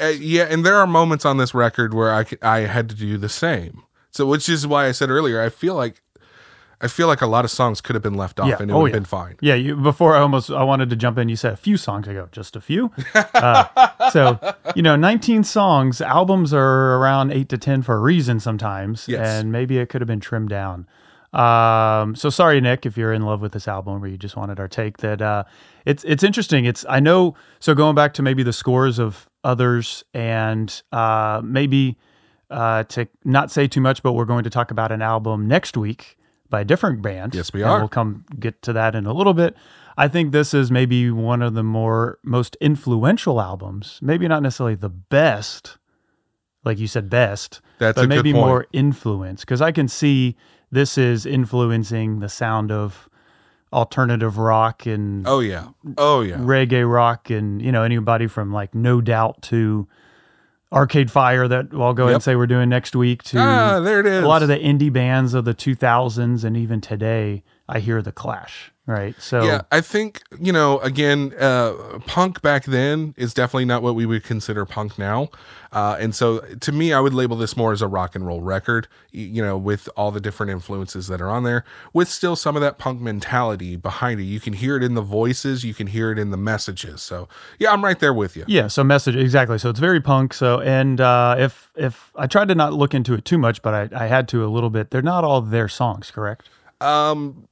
Uh, 0.00 0.06
yeah, 0.06 0.44
and 0.50 0.64
there 0.66 0.76
are 0.76 0.86
moments 0.86 1.24
on 1.24 1.36
this 1.36 1.52
record 1.54 1.92
where 1.94 2.12
I, 2.12 2.24
I 2.42 2.60
had 2.60 2.88
to 2.88 2.94
do 2.94 3.16
the 3.18 3.28
same. 3.28 3.82
So 4.10 4.26
which 4.26 4.48
is 4.48 4.66
why 4.66 4.86
I 4.86 4.92
said 4.92 5.10
earlier, 5.10 5.40
I 5.42 5.50
feel 5.50 5.74
like 5.74 6.02
I 6.80 6.86
feel 6.86 7.06
like 7.08 7.20
a 7.20 7.26
lot 7.26 7.44
of 7.44 7.50
songs 7.50 7.80
could 7.80 7.94
have 7.94 8.02
been 8.04 8.14
left 8.14 8.38
off 8.40 8.48
Yeah. 8.48 8.56
and 8.60 8.70
it 8.70 8.74
Oh, 8.74 8.82
would 8.82 8.90
have 8.90 8.94
yeah. 8.94 8.98
been 9.00 9.04
fine. 9.04 9.36
Yeah, 9.40 9.54
you, 9.54 9.76
before 9.76 10.14
I 10.16 10.20
almost 10.20 10.48
I 10.50 10.62
wanted 10.62 10.88
to 10.90 10.96
jump 10.96 11.18
in. 11.18 11.28
You 11.28 11.36
said 11.36 11.52
a 11.52 11.56
few 11.56 11.76
songs 11.76 12.06
ago, 12.08 12.28
just 12.32 12.56
a 12.56 12.60
few. 12.60 12.90
Uh, 13.14 13.64
so 14.10 14.38
you 14.74 14.82
know, 14.82 14.96
19 14.96 15.44
songs. 15.44 16.00
Albums 16.00 16.54
are 16.54 16.96
around 16.96 17.32
eight 17.32 17.48
to 17.50 17.58
10 17.58 17.82
for 17.82 17.96
a 17.96 17.98
reason 18.00 18.40
sometimes, 18.40 19.06
Yes. 19.08 19.26
and 19.28 19.52
maybe 19.52 19.78
it 19.78 19.88
could 19.88 20.00
have 20.00 20.08
been 20.08 20.20
trimmed 20.20 20.48
down. 20.50 20.86
Um, 21.38 22.16
so 22.16 22.30
sorry, 22.30 22.60
Nick, 22.60 22.84
if 22.84 22.96
you're 22.96 23.12
in 23.12 23.22
love 23.22 23.40
with 23.40 23.52
this 23.52 23.68
album, 23.68 24.02
or 24.02 24.08
you 24.08 24.18
just 24.18 24.36
wanted 24.36 24.58
our 24.58 24.66
take. 24.66 24.98
That 24.98 25.22
uh, 25.22 25.44
it's 25.86 26.02
it's 26.04 26.24
interesting. 26.24 26.64
It's 26.64 26.84
I 26.88 26.98
know. 26.98 27.34
So 27.60 27.74
going 27.74 27.94
back 27.94 28.12
to 28.14 28.22
maybe 28.22 28.42
the 28.42 28.52
scores 28.52 28.98
of 28.98 29.30
others, 29.44 30.04
and 30.12 30.82
uh, 30.90 31.40
maybe 31.44 31.96
uh, 32.50 32.82
to 32.84 33.06
not 33.24 33.52
say 33.52 33.68
too 33.68 33.80
much, 33.80 34.02
but 34.02 34.14
we're 34.14 34.24
going 34.24 34.44
to 34.44 34.50
talk 34.50 34.72
about 34.72 34.90
an 34.90 35.00
album 35.00 35.46
next 35.46 35.76
week 35.76 36.16
by 36.50 36.62
a 36.62 36.64
different 36.64 37.02
band. 37.02 37.36
Yes, 37.36 37.52
we 37.52 37.62
and 37.62 37.70
are. 37.70 37.78
We'll 37.78 37.88
come 37.88 38.24
get 38.40 38.60
to 38.62 38.72
that 38.72 38.96
in 38.96 39.06
a 39.06 39.12
little 39.12 39.34
bit. 39.34 39.54
I 39.96 40.08
think 40.08 40.32
this 40.32 40.54
is 40.54 40.70
maybe 40.72 41.10
one 41.10 41.42
of 41.42 41.54
the 41.54 41.62
more 41.62 42.18
most 42.24 42.56
influential 42.60 43.40
albums. 43.40 44.00
Maybe 44.02 44.26
not 44.26 44.42
necessarily 44.42 44.74
the 44.74 44.88
best, 44.88 45.78
like 46.64 46.78
you 46.78 46.88
said, 46.88 47.08
best, 47.10 47.60
That's 47.78 47.96
but 47.96 48.08
maybe 48.08 48.32
more 48.32 48.66
influence 48.72 49.42
because 49.42 49.60
I 49.60 49.70
can 49.70 49.86
see 49.86 50.36
this 50.70 50.98
is 50.98 51.24
influencing 51.26 52.20
the 52.20 52.28
sound 52.28 52.70
of 52.72 53.08
alternative 53.72 54.38
rock 54.38 54.86
and 54.86 55.26
Oh 55.28 55.40
yeah. 55.40 55.68
Oh 55.98 56.20
yeah. 56.22 56.36
reggae 56.36 56.90
rock 56.90 57.30
and 57.30 57.60
you 57.60 57.70
know 57.72 57.82
anybody 57.82 58.26
from 58.26 58.52
like 58.52 58.74
No 58.74 59.00
Doubt 59.00 59.42
to 59.42 59.86
Arcade 60.72 61.10
Fire 61.10 61.48
that 61.48 61.68
I'll 61.72 61.94
go 61.94 62.04
ahead 62.04 62.10
Yep. 62.12 62.14
and 62.16 62.22
say 62.22 62.36
we're 62.36 62.46
doing 62.46 62.68
next 62.68 62.94
week 62.96 63.22
to 63.24 63.38
Ah, 63.38 63.80
there 63.80 64.00
it 64.00 64.06
is. 64.06 64.22
a 64.24 64.26
lot 64.26 64.42
of 64.42 64.48
the 64.48 64.58
indie 64.58 64.92
bands 64.92 65.34
of 65.34 65.44
the 65.44 65.54
2000s 65.54 66.44
and 66.44 66.56
even 66.56 66.80
today 66.80 67.42
I 67.70 67.80
hear 67.80 68.00
the 68.00 68.12
Clash, 68.12 68.72
right? 68.86 69.14
So 69.20 69.42
Yeah, 69.42 69.62
I 69.70 69.82
think 69.82 70.22
you 70.40 70.52
know. 70.52 70.78
Again, 70.78 71.34
uh, 71.38 71.98
punk 72.06 72.40
back 72.40 72.64
then 72.64 73.14
is 73.18 73.34
definitely 73.34 73.66
not 73.66 73.82
what 73.82 73.94
we 73.94 74.06
would 74.06 74.24
consider 74.24 74.64
punk 74.64 74.98
now, 74.98 75.28
uh, 75.72 75.98
and 76.00 76.14
so 76.14 76.38
to 76.38 76.72
me, 76.72 76.94
I 76.94 77.00
would 77.00 77.12
label 77.12 77.36
this 77.36 77.58
more 77.58 77.72
as 77.72 77.82
a 77.82 77.86
rock 77.86 78.14
and 78.14 78.26
roll 78.26 78.40
record. 78.40 78.88
You 79.10 79.42
know, 79.42 79.58
with 79.58 79.88
all 79.96 80.10
the 80.10 80.20
different 80.20 80.50
influences 80.50 81.08
that 81.08 81.20
are 81.20 81.28
on 81.28 81.42
there, 81.42 81.64
with 81.92 82.08
still 82.08 82.36
some 82.36 82.56
of 82.56 82.62
that 82.62 82.78
punk 82.78 83.02
mentality 83.02 83.76
behind 83.76 84.20
it. 84.20 84.24
You 84.24 84.40
can 84.40 84.54
hear 84.54 84.76
it 84.76 84.82
in 84.82 84.94
the 84.94 85.02
voices, 85.02 85.62
you 85.62 85.74
can 85.74 85.88
hear 85.88 86.10
it 86.10 86.18
in 86.18 86.30
the 86.30 86.38
messages. 86.38 87.02
So 87.02 87.28
yeah, 87.58 87.70
I'm 87.70 87.84
right 87.84 87.98
there 87.98 88.14
with 88.14 88.34
you. 88.34 88.44
Yeah, 88.46 88.68
so 88.68 88.82
message 88.82 89.14
exactly. 89.14 89.58
So 89.58 89.68
it's 89.68 89.80
very 89.80 90.00
punk. 90.00 90.32
So 90.32 90.60
and 90.60 91.02
uh, 91.02 91.36
if 91.38 91.70
if 91.76 92.12
I 92.16 92.26
tried 92.26 92.48
to 92.48 92.54
not 92.54 92.72
look 92.72 92.94
into 92.94 93.12
it 93.12 93.26
too 93.26 93.36
much, 93.36 93.60
but 93.60 93.92
I, 93.92 94.04
I 94.04 94.06
had 94.06 94.26
to 94.28 94.42
a 94.42 94.48
little 94.48 94.70
bit. 94.70 94.90
They're 94.90 95.02
not 95.02 95.22
all 95.22 95.42
their 95.42 95.68
songs, 95.68 96.10
correct? 96.10 96.48
Um, 96.80 97.47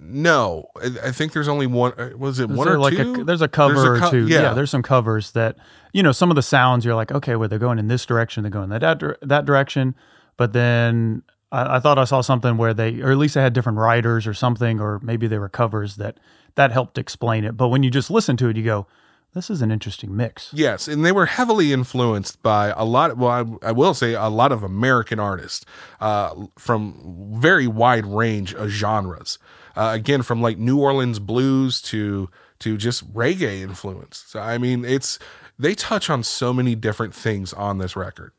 no, 0.00 0.68
I, 0.76 1.08
I 1.08 1.10
think 1.12 1.32
there's 1.32 1.48
only 1.48 1.66
one. 1.66 1.92
uh, 1.98 2.10
Was 2.16 2.38
it 2.38 2.50
Is 2.50 2.56
one 2.56 2.68
or 2.68 2.78
like 2.78 2.94
two? 2.96 3.20
A, 3.20 3.24
there's 3.24 3.42
a 3.42 3.48
cover 3.48 3.98
co- 3.98 4.06
or 4.08 4.10
two. 4.10 4.26
yeah. 4.28 4.42
Yeah. 4.42 4.54
there's 4.54 4.70
some 4.70 4.82
covers 4.82 5.32
that 5.32 5.56
you 5.92 6.02
know 6.02 6.12
some 6.12 6.30
of 6.30 6.36
the 6.36 6.42
sounds 6.42 6.84
you're 6.84 6.94
like, 6.94 7.12
okay, 7.12 7.36
well 7.36 7.48
they're 7.48 7.58
going 7.58 7.78
in 7.78 7.88
this 7.88 8.04
direction, 8.06 8.42
they're 8.42 8.50
going 8.50 8.68
that 8.70 8.80
that, 8.80 9.16
that 9.22 9.44
direction, 9.44 9.94
but 10.36 10.52
then 10.52 11.22
I, 11.52 11.76
I 11.76 11.80
thought 11.80 11.98
I 11.98 12.04
saw 12.04 12.20
something 12.20 12.56
where 12.56 12.74
they, 12.74 13.00
or 13.00 13.10
at 13.12 13.18
least 13.18 13.34
they 13.34 13.42
had 13.42 13.52
different 13.52 13.78
writers 13.78 14.26
or 14.26 14.34
something, 14.34 14.80
or 14.80 14.98
maybe 15.02 15.26
they 15.26 15.38
were 15.38 15.48
covers 15.48 15.96
that 15.96 16.18
that 16.56 16.72
helped 16.72 16.98
explain 16.98 17.44
it. 17.44 17.56
But 17.56 17.68
when 17.68 17.82
you 17.82 17.90
just 17.90 18.10
listen 18.10 18.36
to 18.38 18.48
it, 18.48 18.56
you 18.56 18.64
go, 18.64 18.86
this 19.34 19.50
is 19.50 19.60
an 19.60 19.70
interesting 19.70 20.16
mix. 20.16 20.50
Yes, 20.54 20.88
and 20.88 21.04
they 21.04 21.12
were 21.12 21.26
heavily 21.26 21.72
influenced 21.72 22.42
by 22.42 22.68
a 22.76 22.84
lot. 22.84 23.18
Well, 23.18 23.58
I, 23.62 23.68
I 23.68 23.72
will 23.72 23.92
say 23.92 24.14
a 24.14 24.28
lot 24.28 24.50
of 24.50 24.62
American 24.62 25.20
artists 25.20 25.64
uh, 26.00 26.34
from 26.58 27.34
very 27.38 27.66
wide 27.66 28.06
range 28.06 28.54
of 28.54 28.68
genres. 28.70 29.38
Uh, 29.76 29.90
again, 29.92 30.22
from 30.22 30.40
like 30.40 30.58
New 30.58 30.80
Orleans 30.80 31.18
blues 31.18 31.80
to 31.82 32.28
to 32.60 32.76
just 32.76 33.12
reggae 33.12 33.60
influence. 33.60 34.24
So 34.26 34.40
I 34.40 34.58
mean, 34.58 34.84
it's 34.84 35.18
they 35.58 35.74
touch 35.74 36.08
on 36.10 36.22
so 36.22 36.52
many 36.52 36.74
different 36.74 37.14
things 37.14 37.52
on 37.52 37.78
this 37.78 37.94
record. 37.96 38.32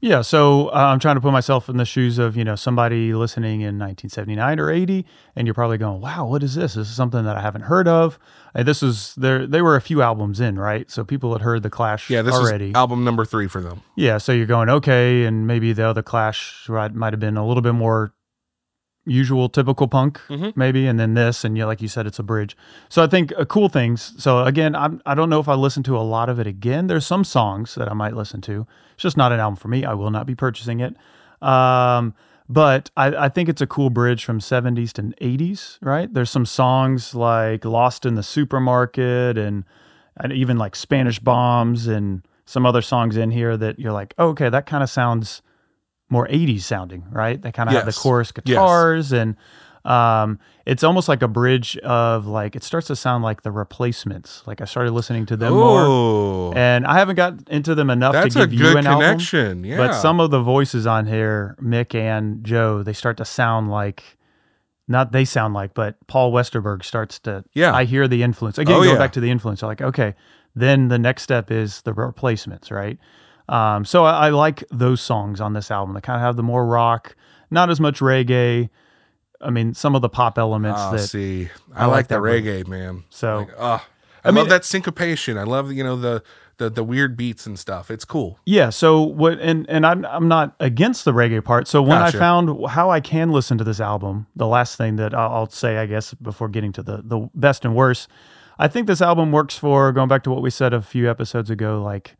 Yeah, 0.00 0.22
so 0.22 0.68
uh, 0.68 0.74
I'm 0.74 1.00
trying 1.00 1.16
to 1.16 1.20
put 1.20 1.32
myself 1.32 1.68
in 1.68 1.76
the 1.76 1.84
shoes 1.84 2.18
of 2.18 2.36
you 2.36 2.44
know 2.44 2.54
somebody 2.54 3.12
listening 3.14 3.62
in 3.62 3.80
1979 3.80 4.60
or 4.60 4.70
80, 4.70 5.04
and 5.34 5.44
you're 5.44 5.54
probably 5.54 5.76
going, 5.76 6.00
"Wow, 6.00 6.26
what 6.26 6.44
is 6.44 6.54
this? 6.54 6.74
This 6.74 6.88
is 6.88 6.94
something 6.94 7.24
that 7.24 7.36
I 7.36 7.40
haven't 7.40 7.62
heard 7.62 7.88
of." 7.88 8.16
And 8.54 8.66
this 8.66 8.80
was 8.80 9.16
there. 9.16 9.44
They 9.44 9.60
were 9.60 9.74
a 9.74 9.80
few 9.80 10.00
albums 10.00 10.38
in, 10.38 10.56
right? 10.56 10.88
So 10.88 11.02
people 11.02 11.32
had 11.32 11.42
heard 11.42 11.64
the 11.64 11.70
Clash 11.70 12.08
Yeah, 12.10 12.22
this 12.22 12.32
already. 12.36 12.68
is 12.68 12.74
album 12.76 13.02
number 13.02 13.24
three 13.24 13.48
for 13.48 13.60
them. 13.60 13.82
yeah, 13.96 14.18
so 14.18 14.30
you're 14.30 14.46
going 14.46 14.70
okay, 14.70 15.24
and 15.24 15.48
maybe 15.48 15.72
the 15.72 15.84
other 15.88 16.02
Clash 16.02 16.68
right, 16.68 16.94
might 16.94 17.12
have 17.12 17.18
been 17.20 17.36
a 17.36 17.44
little 17.44 17.60
bit 17.62 17.74
more 17.74 18.12
usual, 19.08 19.48
typical 19.48 19.88
punk, 19.88 20.20
Mhm. 20.28 20.52
maybe, 20.56 20.86
and 20.86 20.98
then 21.00 21.14
this, 21.14 21.44
and 21.44 21.56
yeah, 21.56 21.64
like 21.64 21.80
you 21.82 21.88
said, 21.88 22.06
it's 22.06 22.18
a 22.18 22.22
bridge. 22.22 22.56
So 22.88 23.02
I 23.02 23.06
think 23.06 23.32
uh, 23.38 23.44
cool 23.44 23.68
things. 23.68 24.14
So 24.22 24.44
again, 24.44 24.74
I'm 24.76 25.00
I 25.06 25.14
don't 25.14 25.30
know 25.30 25.40
if 25.40 25.48
I 25.48 25.54
listen 25.54 25.82
to 25.84 25.96
a 25.96 26.04
lot 26.04 26.28
of 26.28 26.38
it 26.38 26.46
again. 26.46 26.86
There's 26.86 27.06
some 27.06 27.24
songs 27.24 27.74
that 27.74 27.88
I 27.90 27.94
might 27.94 28.14
listen 28.14 28.40
to. 28.42 28.66
It's 28.94 29.02
just 29.02 29.16
not 29.16 29.32
an 29.32 29.40
album 29.40 29.56
for 29.56 29.68
me. 29.68 29.84
I 29.84 29.94
will 29.94 30.10
not 30.10 30.26
be 30.26 30.34
purchasing 30.34 30.80
it. 30.80 30.96
Um, 31.42 32.14
but 32.48 32.90
I, 32.96 33.26
I 33.26 33.28
think 33.28 33.48
it's 33.48 33.60
a 33.60 33.66
cool 33.66 33.90
bridge 33.90 34.24
from 34.24 34.40
70s 34.40 34.92
to 34.94 35.02
80s, 35.20 35.78
right? 35.82 36.12
There's 36.12 36.30
some 36.30 36.46
songs 36.46 37.14
like 37.14 37.64
Lost 37.64 38.06
in 38.06 38.14
the 38.14 38.22
Supermarket 38.22 39.36
and, 39.36 39.64
and 40.16 40.32
even 40.32 40.56
like 40.56 40.74
Spanish 40.74 41.18
Bombs 41.18 41.86
and 41.86 42.22
some 42.46 42.64
other 42.64 42.80
songs 42.82 43.16
in 43.18 43.30
here 43.30 43.56
that 43.58 43.78
you're 43.78 43.92
like, 43.92 44.14
oh, 44.18 44.28
okay, 44.28 44.48
that 44.48 44.64
kind 44.66 44.82
of 44.82 44.88
sounds 44.88 45.42
more 46.10 46.26
80s 46.28 46.62
sounding, 46.62 47.04
right? 47.10 47.40
They 47.40 47.52
kind 47.52 47.68
of 47.68 47.74
have 47.74 47.84
the 47.84 47.88
Yes. 47.90 47.98
chorus 47.98 48.32
Yes. 48.36 48.44
guitars 48.44 49.12
and 49.12 49.36
um, 49.84 50.38
it's 50.66 50.84
almost 50.84 51.08
like 51.08 51.22
a 51.22 51.28
bridge 51.28 51.76
of 51.78 52.26
like, 52.26 52.54
it 52.54 52.62
starts 52.62 52.88
to 52.88 52.96
sound 52.96 53.24
like 53.24 53.42
the 53.42 53.50
replacements. 53.50 54.42
Like 54.46 54.60
I 54.60 54.64
started 54.66 54.90
listening 54.90 55.24
to 55.26 55.36
them 55.36 55.54
more. 55.54 55.80
Oh, 55.86 56.52
And 56.54 56.86
I 56.86 56.98
haven't 56.98 57.16
got 57.16 57.48
into 57.48 57.74
them 57.74 57.88
enough 57.88 58.12
that's 58.12 58.34
to 58.34 58.40
give 58.46 58.52
you 58.52 58.76
an 58.76 58.86
album. 58.86 59.00
connection. 59.06 59.64
Yeah, 59.64 59.78
But 59.78 59.94
some 59.94 60.20
of 60.20 60.30
the 60.30 60.40
voices 60.40 60.86
on 60.86 61.06
here, 61.06 61.56
Mick 61.62 61.94
and 61.94 62.44
Joe, 62.44 62.82
they 62.82 62.92
start 62.92 63.16
to 63.18 63.24
sound 63.24 63.70
like 63.70 64.02
not 64.88 65.12
they 65.12 65.24
sound 65.24 65.52
like, 65.54 65.74
but 65.74 65.96
Paul 66.06 66.32
Westerberg 66.32 66.82
starts 66.82 67.18
to. 67.20 67.44
Yeah. 67.54 67.74
I 67.74 67.84
hear 67.84 68.08
the 68.08 68.22
influence 68.22 68.56
again. 68.58 68.74
Oh, 68.74 68.78
going 68.80 68.90
yeah. 68.90 68.98
back 68.98 69.12
to 69.12 69.20
the 69.20 69.30
influence, 69.30 69.62
I'm 69.62 69.68
like, 69.68 69.82
okay, 69.82 70.14
then 70.54 70.88
the 70.88 70.98
next 70.98 71.22
step 71.22 71.50
is 71.50 71.82
the 71.82 71.92
replacements, 71.92 72.70
right? 72.70 72.98
Um, 73.48 73.84
so 73.84 74.04
I, 74.04 74.26
I 74.26 74.28
like 74.30 74.62
those 74.70 75.00
songs 75.00 75.40
on 75.40 75.52
this 75.54 75.70
album. 75.70 75.94
They 75.94 76.00
kind 76.00 76.16
of 76.16 76.22
have 76.22 76.36
the 76.36 76.42
more 76.42 76.66
rock, 76.66 77.16
not 77.50 77.70
as 77.70 77.80
much 77.80 78.00
reggae. 78.00 78.68
I 79.40 79.50
mean, 79.50 79.72
some 79.74 79.94
of 79.94 80.02
the 80.02 80.08
pop 80.08 80.36
elements 80.38 80.80
Ah, 80.80 80.90
that. 80.92 80.98
see, 80.98 81.48
I, 81.74 81.84
I 81.84 81.86
like, 81.86 81.92
like 81.96 82.08
the 82.08 82.16
reggae, 82.16 82.66
man. 82.66 83.04
So 83.10 83.38
Like, 83.38 83.48
ah, 83.58 83.86
I, 84.24 84.28
I 84.28 84.30
mean- 84.32 84.38
love 84.40 84.48
that 84.50 84.64
syncopation. 84.64 85.38
I 85.38 85.44
love 85.44 85.70
you 85.72 85.84
know 85.84 85.96
the, 85.96 86.22
the 86.58 86.68
the 86.68 86.82
weird 86.82 87.16
beats 87.16 87.46
and 87.46 87.56
stuff. 87.58 87.88
It's 87.90 88.04
cool. 88.04 88.38
Yeah. 88.44 88.70
So 88.70 89.00
what? 89.00 89.38
And 89.38 89.64
and 89.70 89.86
I'm 89.86 90.04
I'm 90.06 90.26
not 90.26 90.56
against 90.58 91.04
the 91.04 91.12
reggae 91.12 91.42
part. 91.42 91.68
So 91.68 91.80
when 91.80 92.00
Gotcha. 92.00 92.16
I 92.16 92.20
found 92.20 92.66
how 92.68 92.90
I 92.90 92.98
can 93.00 93.30
listen 93.30 93.56
to 93.58 93.64
this 93.64 93.80
album, 93.80 94.26
the 94.34 94.46
last 94.48 94.76
thing 94.76 94.96
that 94.96 95.14
I'll, 95.14 95.30
I'll 95.32 95.48
say, 95.50 95.78
I 95.78 95.86
guess, 95.86 96.12
before 96.14 96.48
getting 96.48 96.72
to 96.72 96.82
the 96.82 97.00
the 97.04 97.30
best 97.32 97.64
and 97.64 97.76
worst, 97.76 98.08
I 98.58 98.66
think 98.66 98.88
this 98.88 99.00
album 99.00 99.30
works 99.30 99.56
for 99.56 99.92
going 99.92 100.08
back 100.08 100.24
to 100.24 100.30
what 100.30 100.42
we 100.42 100.50
said 100.50 100.74
a 100.74 100.82
few 100.82 101.08
episodes 101.08 101.48
ago, 101.48 101.80
like 101.80 102.16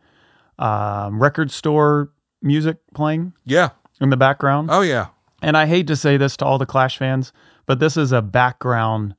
um, 0.59 1.21
record 1.23 1.51
store 1.51 2.11
music 2.43 2.77
playing 2.95 3.33
Yeah. 3.45 3.71
in 4.01 4.11
the 4.11 4.17
background. 4.17 4.69
Oh 4.71 4.81
yeah. 4.83 5.09
And 5.43 5.57
I 5.57 5.67
hate 5.67 5.87
to 5.89 5.97
say 5.97 6.17
this 6.17 6.37
to 6.39 6.45
all 6.45 6.59
the 6.59 6.67
Clash 6.67 6.99
fans, 6.99 7.33
but 7.67 7.79
this 7.79 7.97
is 7.97 8.11
a 8.13 8.23
background 8.23 9.15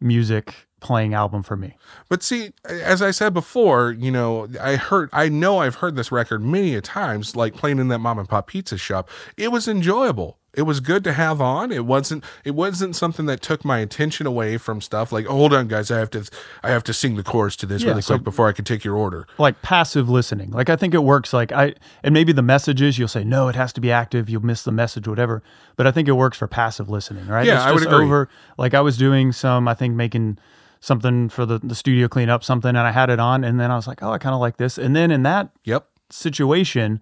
music 0.00 0.54
playing 0.80 1.12
album 1.12 1.42
for 1.42 1.56
me. 1.56 1.76
But 2.08 2.22
see, 2.22 2.52
as 2.64 3.02
I 3.02 3.10
said 3.10 3.34
before, 3.34 3.92
you 3.92 4.10
know, 4.10 4.48
I 4.60 4.76
heard, 4.76 5.10
I 5.12 5.28
know 5.28 5.58
I've 5.58 5.74
heard 5.74 5.96
this 5.96 6.10
record 6.10 6.42
many 6.42 6.74
a 6.74 6.80
times, 6.80 7.36
like 7.36 7.54
playing 7.54 7.78
in 7.78 7.88
that 7.88 7.98
mom 7.98 8.18
and 8.18 8.26
pop 8.28 8.46
pizza 8.46 8.78
shop. 8.78 9.10
It 9.36 9.52
was 9.52 9.68
enjoyable. 9.68 10.38
It 10.52 10.62
was 10.62 10.80
good 10.80 11.04
to 11.04 11.12
have 11.12 11.40
on. 11.40 11.70
It 11.70 11.86
wasn't. 11.86 12.24
It 12.44 12.52
wasn't 12.56 12.96
something 12.96 13.26
that 13.26 13.40
took 13.40 13.64
my 13.64 13.78
attention 13.78 14.26
away 14.26 14.58
from 14.58 14.80
stuff. 14.80 15.12
Like, 15.12 15.26
oh, 15.26 15.32
hold 15.36 15.54
on, 15.54 15.68
guys, 15.68 15.92
I 15.92 15.98
have 15.98 16.10
to, 16.10 16.28
I 16.64 16.70
have 16.70 16.82
to 16.84 16.92
sing 16.92 17.14
the 17.14 17.22
chorus 17.22 17.54
to 17.56 17.66
this 17.66 17.82
Yeah, 17.82 17.90
really 17.90 18.02
so- 18.02 18.14
quick 18.14 18.24
before 18.24 18.48
I 18.48 18.52
can 18.52 18.64
take 18.64 18.82
your 18.84 18.96
order. 18.96 19.28
like 19.38 19.62
passive 19.62 20.08
listening. 20.10 20.50
Like 20.50 20.68
I 20.68 20.74
think 20.74 20.92
it 20.92 21.04
works 21.04 21.32
like 21.32 21.52
I 21.52 21.74
and 22.02 22.12
maybe 22.12 22.32
the 22.32 22.42
messages 22.42 22.98
you'll 22.98 23.06
say 23.06 23.22
no, 23.22 23.46
it 23.46 23.54
has 23.54 23.72
to 23.74 23.80
be 23.80 23.92
active. 23.92 24.28
You'll 24.28 24.44
miss 24.44 24.64
the 24.64 24.72
message, 24.72 25.06
whatever. 25.06 25.42
But 25.76 25.86
I 25.86 25.92
think 25.92 26.08
it 26.08 26.12
works 26.12 26.36
for 26.36 26.48
passive 26.48 26.88
listening, 26.90 27.28
right? 27.28 27.46
Yeah, 27.46 27.62
I 27.62 27.70
would 27.72 27.86
agree. 27.86 28.04
over. 28.04 28.28
Like 28.58 28.74
I 28.74 28.80
was 28.80 28.96
doing 28.98 29.30
some, 29.32 29.68
I 29.68 29.74
think 29.74 29.94
making 29.94 30.38
something 30.80 31.28
for 31.28 31.46
the 31.46 31.60
the 31.60 31.76
studio 31.76 32.08
clean 32.08 32.28
up 32.28 32.42
something, 32.42 32.70
and 32.70 32.78
I 32.78 32.90
had 32.90 33.08
it 33.08 33.20
on, 33.20 33.44
and 33.44 33.60
then 33.60 33.70
I 33.70 33.76
was 33.76 33.86
like, 33.86 34.02
oh, 34.02 34.10
I 34.10 34.18
kind 34.18 34.34
of 34.34 34.40
like 34.40 34.56
this. 34.56 34.78
And 34.78 34.96
then 34.96 35.12
in 35.12 35.22
that 35.22 35.50
Yep. 35.64 35.86
situation, 36.10 37.00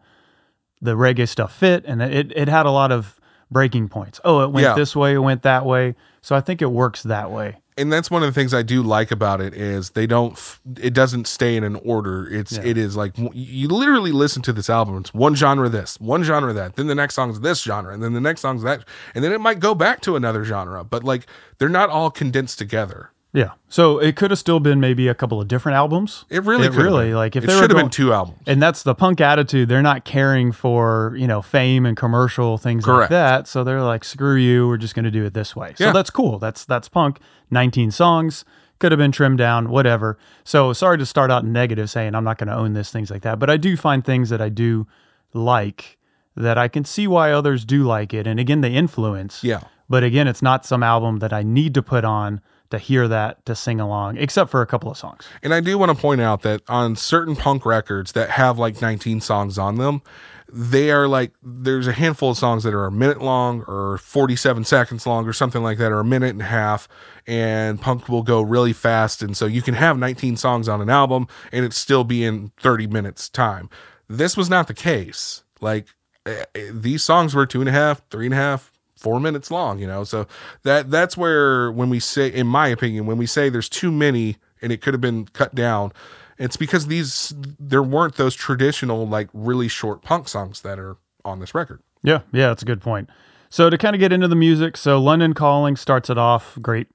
the 0.83 0.97
reggae 0.97 1.27
stuff 1.29 1.55
fit, 1.57 1.85
and 1.87 2.03
it 2.03 2.31
it 2.37 2.49
had 2.49 2.67
a 2.67 2.71
lot 2.71 2.93
of 2.93 3.18
breaking 3.51 3.89
points. 3.89 4.21
Oh, 4.25 4.41
it 4.41 4.51
went 4.51 4.65
Yeah. 4.65 4.75
this 4.75 4.95
way, 4.97 5.15
it 5.15 5.19
went 5.19 5.43
that 5.43 5.65
way. 5.67 5.95
So 6.23 6.35
I 6.37 6.41
think 6.41 6.61
it 6.63 6.71
works 6.71 7.03
that 7.05 7.31
way. 7.31 7.57
and 7.79 7.93
that's 7.93 8.11
one 8.11 8.25
of 8.25 8.27
the 8.29 8.33
things 8.33 8.53
I 8.53 8.63
do 8.63 8.83
like 8.83 9.13
about 9.13 9.41
it 9.41 9.55
is 9.55 9.91
they 9.91 10.09
don't 10.09 10.33
f- 10.33 10.61
it 10.81 10.93
doesn't 10.95 11.29
stay 11.29 11.55
in 11.57 11.63
an 11.63 11.77
order. 11.85 12.27
It's 12.29 12.55
Yeah. 12.57 12.65
it 12.65 12.77
is 12.77 12.97
like 12.97 13.13
you 13.33 13.69
literally 13.69 14.11
listen 14.11 14.43
to 14.43 14.53
this 14.53 14.69
album. 14.69 14.97
It's 14.99 15.15
one 15.15 15.37
genre 15.37 15.69
this, 15.69 15.97
one 16.01 16.25
genre 16.25 16.53
that, 16.55 16.75
then 16.75 16.89
the 16.89 16.97
next 16.97 17.15
song's 17.15 17.39
this 17.39 17.63
genre, 17.63 17.95
and 17.95 18.03
then 18.03 18.15
the 18.15 18.21
next 18.21 18.41
song's 18.41 18.65
that, 18.65 18.85
and 19.15 19.23
then 19.23 19.31
it 19.33 19.41
might 19.41 19.61
go 19.61 19.77
back 19.77 20.01
to 20.01 20.17
another 20.17 20.43
genre. 20.45 20.83
But 20.83 21.05
like 21.05 21.27
they're 21.59 21.69
not 21.69 21.89
all 21.89 22.11
condensed 22.11 22.59
together. 22.59 23.11
Yeah. 23.33 23.53
So 23.69 23.99
it 23.99 24.17
could 24.17 24.31
have 24.31 24.39
still 24.39 24.59
been 24.59 24.81
maybe 24.81 25.07
a 25.07 25.15
couple 25.15 25.41
of 25.41 25.49
different 25.49 25.77
albums. 25.77 26.25
It 26.31 26.45
really 26.45 26.67
It 26.67 26.73
really, 26.73 27.15
like, 27.15 27.37
if 27.37 27.45
it 27.45 27.49
were 27.49 27.59
should 27.59 27.71
have 27.71 27.79
been 27.79 27.91
two 27.91 28.13
albums. 28.13 28.39
And 28.47 28.61
that's 28.61 28.83
the 28.83 28.95
punk 28.95 29.21
attitude. 29.21 29.69
They're 29.69 29.83
not 29.83 30.05
caring 30.05 30.51
for, 30.51 31.15
you 31.17 31.27
know, 31.27 31.43
fame 31.43 31.85
and 31.85 31.97
commercial 31.97 32.57
things 32.57 32.87
like 32.87 33.11
that. 33.11 33.47
So 33.47 33.65
they're 33.65 33.83
like, 33.83 34.05
screw 34.05 34.37
you, 34.37 34.67
we're 34.67 34.79
just 34.79 34.95
gonna 34.95 35.11
do 35.11 35.25
it 35.25 35.35
this 35.35 35.55
way. 35.55 35.75
So 35.77 35.93
that's 35.93 36.11
cool. 36.11 36.39
That's 36.39 36.65
that's 36.65 36.89
punk. 36.89 37.19
19 37.51 37.91
songs. 37.91 38.45
Could 38.79 38.93
have 38.93 38.99
been 38.99 39.13
trimmed 39.13 39.39
down, 39.39 39.71
whatever. 39.71 40.19
So 40.45 40.73
sorry 40.73 40.99
to 40.99 41.07
start 41.07 41.33
out 41.33 41.45
negative 41.45 41.91
saying 41.91 42.15
I'm 42.15 42.25
not 42.25 42.39
gonna 42.39 42.57
own 42.57 42.73
this, 42.75 42.91
things 42.91 43.11
like 43.11 43.23
that. 43.23 43.39
But 43.39 43.51
I 43.51 43.57
do 43.57 43.77
find 43.77 44.05
things 44.05 44.31
that 44.31 44.41
I 44.41 44.49
do 44.49 44.87
like 45.35 45.99
that 46.37 46.57
I 46.57 46.69
can 46.69 46.85
see 46.85 47.07
why 47.09 47.33
others 47.33 47.65
do 47.65 47.83
like 47.83 48.15
it. 48.15 48.27
And 48.27 48.39
again, 48.39 48.61
the 48.61 48.71
influence. 48.71 49.43
Yeah. 49.43 49.61
But 49.89 50.05
again, 50.05 50.29
it's 50.29 50.43
not 50.43 50.65
some 50.65 50.83
album 50.83 51.19
that 51.19 51.33
I 51.33 51.43
need 51.43 51.75
to 51.75 51.83
put 51.83 52.05
on 52.05 52.41
to 52.71 52.79
hear 52.79 53.09
that 53.09 53.45
to 53.47 53.55
sing 53.55 53.81
along, 53.81 54.17
except 54.19 54.51
for 54.51 54.63
a 54.63 54.67
couple 54.67 54.91
of 54.91 54.97
songs. 54.97 55.27
And 55.43 55.55
I 55.55 55.61
do 55.61 55.79
want 55.79 55.91
to 55.91 56.01
point 56.01 56.21
out 56.21 56.43
that 56.43 56.63
on 56.69 56.97
certain 56.97 57.37
punk 57.37 57.65
records 57.65 58.13
that 58.13 58.31
have 58.31 58.59
like 58.59 58.81
19 58.81 59.21
songs 59.21 59.59
on 59.59 59.77
them, 59.77 60.03
they 60.51 60.91
are 60.91 61.07
like 61.07 61.33
there's 61.43 61.87
a 61.87 61.93
handful 61.93 62.31
of 62.31 62.39
songs 62.39 62.65
that 62.65 62.73
are 62.73 62.87
a 62.87 62.93
minute 62.93 63.21
long 63.21 63.63
or 63.67 63.99
47 63.99 64.65
seconds 64.65 65.07
long 65.07 65.27
or 65.27 65.33
something 65.33 65.63
like 65.63 65.79
that 65.79 65.93
or 65.93 66.01
a 66.01 66.05
minute 66.05 66.31
and 66.31 66.41
a 66.41 66.47
half 66.47 66.89
and 67.27 67.81
punk 67.81 68.09
will 68.09 68.23
go 68.23 68.41
really 68.41 68.73
fast 68.73 69.23
and 69.23 69.37
so 69.37 69.45
you 69.45 69.61
can 69.61 69.75
have 69.75 69.99
19 69.99 70.37
songs 70.37 70.69
on 70.69 70.81
an 70.81 70.89
album 70.89 71.29
and 71.53 71.65
it 71.67 71.75
still 71.75 72.03
be 72.03 72.25
in 72.25 72.51
30 72.61 72.87
minutes 72.87 73.29
time 73.29 73.69
this 74.09 74.37
was 74.37 74.49
not 74.49 74.69
the 74.69 74.75
case 74.75 75.45
like 75.61 75.89
eh, 76.25 76.45
eh, 76.55 76.71
these 76.73 77.03
songs 77.03 77.35
were 77.35 77.45
two 77.45 77.61
and 77.61 77.69
a 77.69 77.73
half 77.73 78.01
three 78.11 78.25
and 78.25 78.35
a 78.35 78.39
half 78.39 78.73
four 78.99 79.21
minutes 79.21 79.51
long 79.51 79.79
you 79.79 79.87
know 79.87 80.05
so 80.05 80.27
that 80.65 80.91
that's 80.91 81.17
where 81.17 81.71
when 81.73 81.89
we 81.89 82.01
say 82.01 82.29
in 82.29 82.47
my 82.47 82.69
opinion 82.69 83.07
when 83.07 83.17
we 83.17 83.27
say 83.27 83.49
there's 83.49 83.69
too 83.69 83.91
many 83.91 84.37
and 84.61 84.73
it 84.73 84.81
could 84.81 84.93
have 84.93 85.01
been 85.01 85.27
cut 85.27 85.55
down 85.55 85.93
it's 86.39 86.57
because 86.57 86.87
these 86.87 87.35
there 87.59 87.83
weren't 87.83 88.15
those 88.15 88.35
traditional 88.35 89.07
like 89.07 89.29
really 89.33 89.69
short 89.69 90.03
punk 90.03 90.29
songs 90.29 90.63
that 90.63 90.79
are 90.79 90.97
on 91.25 91.41
this 91.41 91.55
record. 91.55 91.83
Yeah, 92.03 92.21
yeah, 92.33 92.49
that's 92.49 92.63
a 92.63 92.67
good 92.67 92.81
point. 92.81 93.11
So 93.51 93.71
to 93.71 93.79
kind 93.79 93.95
of 93.95 94.01
get 94.01 94.13
into 94.13 94.29
the 94.29 94.37
music, 94.37 94.77
so 94.77 95.01
London 95.01 95.35
Calling 95.35 95.77
starts 95.77 96.11
it 96.11 96.19
off. 96.19 96.59
Great, 96.63 96.87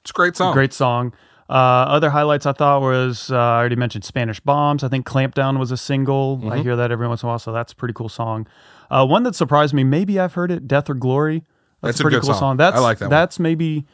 it's 0.00 0.10
a 0.10 0.14
great 0.14 0.36
song. 0.36 0.54
Great 0.54 0.72
song. 0.72 1.12
Uh, 1.50 1.88
other 1.88 2.10
highlights 2.10 2.44
I 2.44 2.52
thought 2.52 2.82
was 2.82 3.30
uh, 3.30 3.36
I 3.36 3.58
already 3.58 3.76
mentioned 3.76 4.04
Spanish 4.04 4.40
Bombs. 4.40 4.84
I 4.84 4.88
think 4.88 5.06
Clampdown 5.06 5.58
was 5.58 5.70
a 5.70 5.76
single. 5.76 6.38
Mm-hmm. 6.38 6.50
I 6.50 6.58
hear 6.58 6.76
that 6.76 6.90
every 6.90 7.08
once 7.08 7.22
in 7.22 7.26
a 7.26 7.30
while, 7.30 7.38
so 7.38 7.52
that's 7.52 7.72
a 7.72 7.76
pretty 7.76 7.94
cool 7.94 8.08
song. 8.08 8.46
Uh, 8.90 9.06
one 9.06 9.22
that 9.24 9.34
surprised 9.34 9.74
me, 9.74 9.84
maybe 9.84 10.18
I've 10.18 10.34
heard 10.34 10.50
it, 10.50 10.66
Death 10.66 10.88
or 10.88 10.94
Glory. 10.94 11.44
That's, 11.80 11.98
that's 11.98 12.00
a 12.00 12.02
pretty 12.02 12.16
cool 12.20 12.30
song. 12.30 12.38
song. 12.38 12.56
That's 12.56 12.76
I 12.76 12.80
like 12.80 12.98
that. 12.98 13.10
That's 13.10 13.38
one. 13.38 13.44
maybe 13.44 13.86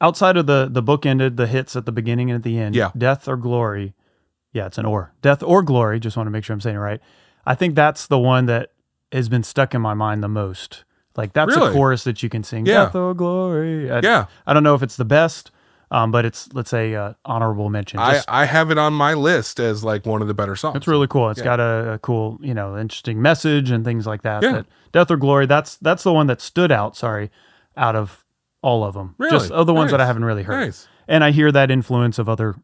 outside 0.00 0.36
of 0.36 0.46
the 0.46 0.68
the 0.70 0.82
book 0.82 1.06
ended 1.06 1.36
the 1.36 1.46
hits 1.46 1.76
at 1.76 1.86
the 1.86 1.92
beginning 1.92 2.30
and 2.30 2.38
at 2.38 2.42
the 2.42 2.58
end. 2.58 2.74
Yeah, 2.74 2.90
Death 2.96 3.26
or 3.28 3.36
Glory 3.36 3.94
yeah, 4.52 4.66
it's 4.66 4.78
an 4.78 4.84
or. 4.84 5.12
Death 5.22 5.42
or 5.42 5.62
glory. 5.62 5.98
Just 5.98 6.16
want 6.16 6.26
to 6.26 6.30
make 6.30 6.44
sure 6.44 6.54
I'm 6.54 6.60
saying 6.60 6.76
it 6.76 6.80
right. 6.80 7.00
I 7.44 7.54
think 7.54 7.74
that's 7.74 8.06
the 8.06 8.18
one 8.18 8.46
that 8.46 8.72
has 9.10 9.28
been 9.28 9.42
stuck 9.42 9.74
in 9.74 9.80
my 9.80 9.94
mind 9.94 10.22
the 10.22 10.28
most. 10.28 10.84
Like 11.16 11.32
that's 11.32 11.56
really? 11.56 11.70
a 11.70 11.72
chorus 11.72 12.04
that 12.04 12.22
you 12.22 12.28
can 12.28 12.44
sing. 12.44 12.66
Yeah. 12.66 12.84
Death 12.84 12.94
or 12.94 13.14
glory. 13.14 13.90
I, 13.90 14.00
yeah. 14.00 14.26
I 14.46 14.52
don't 14.52 14.62
know 14.62 14.74
if 14.74 14.82
it's 14.82 14.96
the 14.96 15.04
best, 15.04 15.50
um, 15.92 16.10
but 16.10 16.24
it's 16.24 16.52
let's 16.54 16.70
say 16.70 16.94
uh, 16.96 17.12
honorable 17.24 17.70
mention. 17.70 18.00
Just, 18.00 18.28
I, 18.28 18.42
I 18.42 18.44
have 18.46 18.70
it 18.72 18.78
on 18.78 18.92
my 18.94 19.14
list 19.14 19.60
as 19.60 19.84
like 19.84 20.04
one 20.06 20.22
of 20.22 20.26
the 20.28 20.34
better 20.34 20.56
songs. 20.56 20.76
It's 20.76 20.88
really 20.88 21.06
cool. 21.06 21.30
It's 21.30 21.38
Yeah. 21.38 21.44
got 21.44 21.60
a, 21.60 21.92
a 21.92 21.98
cool, 22.00 22.38
you 22.42 22.54
know, 22.54 22.76
interesting 22.76 23.22
message 23.22 23.70
and 23.70 23.84
things 23.84 24.06
like 24.06 24.22
that. 24.22 24.42
Yeah. 24.42 24.52
That 24.52 24.66
Death 24.90 25.10
or 25.12 25.16
Glory. 25.16 25.46
That's 25.46 25.76
that's 25.76 26.02
the 26.02 26.12
one 26.12 26.26
that 26.26 26.40
stood 26.40 26.72
out. 26.72 26.96
Sorry, 26.96 27.30
out 27.76 27.94
of 27.94 28.24
all 28.62 28.82
of 28.84 28.94
them. 28.94 29.14
Really? 29.18 29.30
Just 29.32 29.52
other 29.52 29.72
ones 29.72 29.90
that 29.92 30.00
I 30.00 30.06
haven't 30.06 30.24
really 30.24 30.42
heard. 30.42 30.58
Nice. 30.66 30.88
And 31.06 31.22
I 31.22 31.30
hear 31.30 31.52
that 31.52 31.70
influence 31.70 32.18
of 32.18 32.28
other 32.28 32.56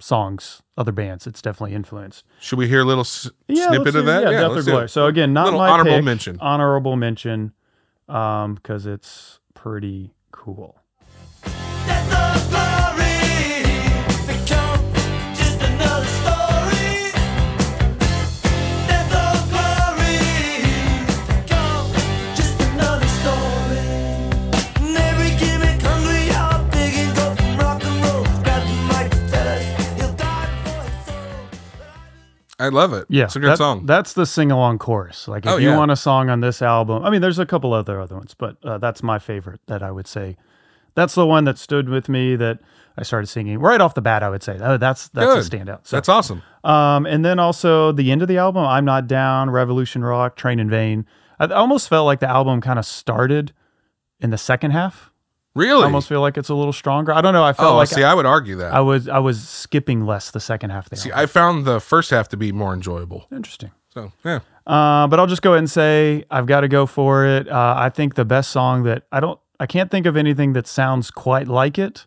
songs, 0.00 0.62
other 0.76 0.92
bands. 0.92 1.26
It's 1.26 1.42
definitely 1.42 1.74
influenced. 1.74 2.24
Should 2.40 2.58
we 2.58 2.68
hear 2.68 2.80
a 2.82 2.84
little 2.84 3.00
s- 3.02 3.30
Yeah, 3.48 3.68
snippet 3.68 3.96
of 3.96 4.06
that? 4.06 4.22
Yeah, 4.24 4.40
Death 4.42 4.58
or 4.58 4.62
Glory. 4.62 4.88
So 4.88 5.06
again, 5.06 5.32
not 5.32 5.46
Little 5.46 5.60
my 5.60 5.68
honorable 5.70 5.92
pick, 5.96 6.04
mention. 6.04 6.38
Honorable 6.40 6.96
mention, 6.96 7.52
um, 8.08 8.54
because 8.54 8.86
it's 8.86 9.40
pretty 9.54 10.12
cool. 10.30 10.77
I 32.60 32.68
love 32.70 32.92
it. 32.92 33.06
Yeah, 33.08 33.24
it's 33.24 33.36
a 33.36 33.40
good 33.40 33.50
that- 33.50 33.58
song. 33.58 33.86
That's 33.86 34.12
the 34.14 34.26
sing 34.26 34.50
along 34.50 34.78
chorus. 34.78 35.28
Like 35.28 35.46
if 35.46 35.52
Oh, 35.52 35.56
you 35.58 35.70
yeah. 35.70 35.76
want 35.76 35.90
a 35.90 35.96
song 35.96 36.28
on 36.28 36.40
this 36.40 36.60
album, 36.62 37.04
I 37.04 37.10
mean, 37.10 37.20
there's 37.20 37.38
a 37.38 37.46
couple 37.46 37.72
other 37.72 38.00
other 38.00 38.16
ones, 38.16 38.34
but 38.34 38.56
uh, 38.64 38.78
that's 38.78 39.02
my 39.02 39.18
favorite. 39.18 39.60
That 39.66 39.82
I 39.82 39.90
would 39.92 40.06
say, 40.08 40.36
that's 40.94 41.14
the 41.14 41.26
one 41.26 41.44
that 41.44 41.56
stood 41.58 41.88
with 41.88 42.08
me. 42.08 42.34
That 42.36 42.58
I 42.96 43.04
started 43.04 43.28
singing 43.28 43.60
right 43.60 43.80
off 43.80 43.94
the 43.94 44.02
bat. 44.02 44.22
I 44.24 44.28
would 44.30 44.42
say, 44.42 44.58
oh, 44.60 44.76
that's 44.76 45.08
that's 45.10 45.48
Good. 45.48 45.60
a 45.60 45.64
standout. 45.64 45.86
So, 45.86 45.96
That's 45.96 46.08
awesome. 46.08 46.42
Um, 46.64 47.06
and 47.06 47.24
then 47.24 47.38
also 47.38 47.92
the 47.92 48.10
end 48.10 48.22
of 48.22 48.28
the 48.28 48.38
album, 48.38 48.64
I'm 48.64 48.84
Not 48.84 49.06
Down, 49.06 49.50
Revolution 49.50 50.02
Rock, 50.02 50.34
Train 50.36 50.58
in 50.58 50.68
Vain. 50.68 51.06
I 51.38 51.46
almost 51.46 51.88
felt 51.88 52.06
like 52.06 52.18
the 52.18 52.28
album 52.28 52.60
kind 52.60 52.80
of 52.80 52.84
started 52.84 53.52
in 54.18 54.30
the 54.30 54.38
second 54.38 54.72
half. 54.72 55.12
Really? 55.58 55.82
I 55.82 55.86
almost 55.86 56.08
feel 56.08 56.20
like 56.20 56.38
it's 56.38 56.50
a 56.50 56.54
little 56.54 56.72
stronger. 56.72 57.12
I 57.12 57.20
don't 57.20 57.32
know. 57.32 57.42
I 57.42 57.52
felt 57.52 57.72
oh, 57.72 57.76
like 57.76 57.88
see, 57.88 58.04
I 58.04 58.14
would 58.14 58.26
argue 58.26 58.54
that. 58.56 58.72
I 58.72 58.78
was 58.78 59.08
I 59.08 59.18
was 59.18 59.46
skipping 59.46 60.06
less 60.06 60.30
the 60.30 60.38
second 60.38 60.70
half 60.70 60.86
of 60.86 60.90
the 60.90 60.96
see. 60.96 61.10
I 61.12 61.26
found 61.26 61.64
the 61.64 61.80
first 61.80 62.10
half 62.10 62.28
to 62.28 62.36
be 62.36 62.52
more 62.52 62.72
enjoyable. 62.72 63.26
Interesting. 63.32 63.72
So, 63.92 64.12
yeah. 64.24 64.38
Uh, 64.64 65.08
but 65.08 65.18
I'll 65.18 65.26
just 65.26 65.42
go 65.42 65.54
ahead 65.54 65.58
and 65.58 65.70
say 65.70 66.24
I've 66.30 66.46
got 66.46 66.60
to 66.60 66.68
go 66.68 66.86
for 66.86 67.26
it. 67.26 67.48
Uh, 67.48 67.74
I 67.76 67.88
think 67.88 68.14
the 68.14 68.24
best 68.24 68.50
song 68.50 68.84
that 68.84 69.02
I 69.10 69.18
don't 69.18 69.40
I 69.58 69.66
can't 69.66 69.90
think 69.90 70.06
of 70.06 70.16
anything 70.16 70.52
that 70.52 70.68
sounds 70.68 71.10
quite 71.10 71.48
like 71.48 71.76
it 71.76 72.06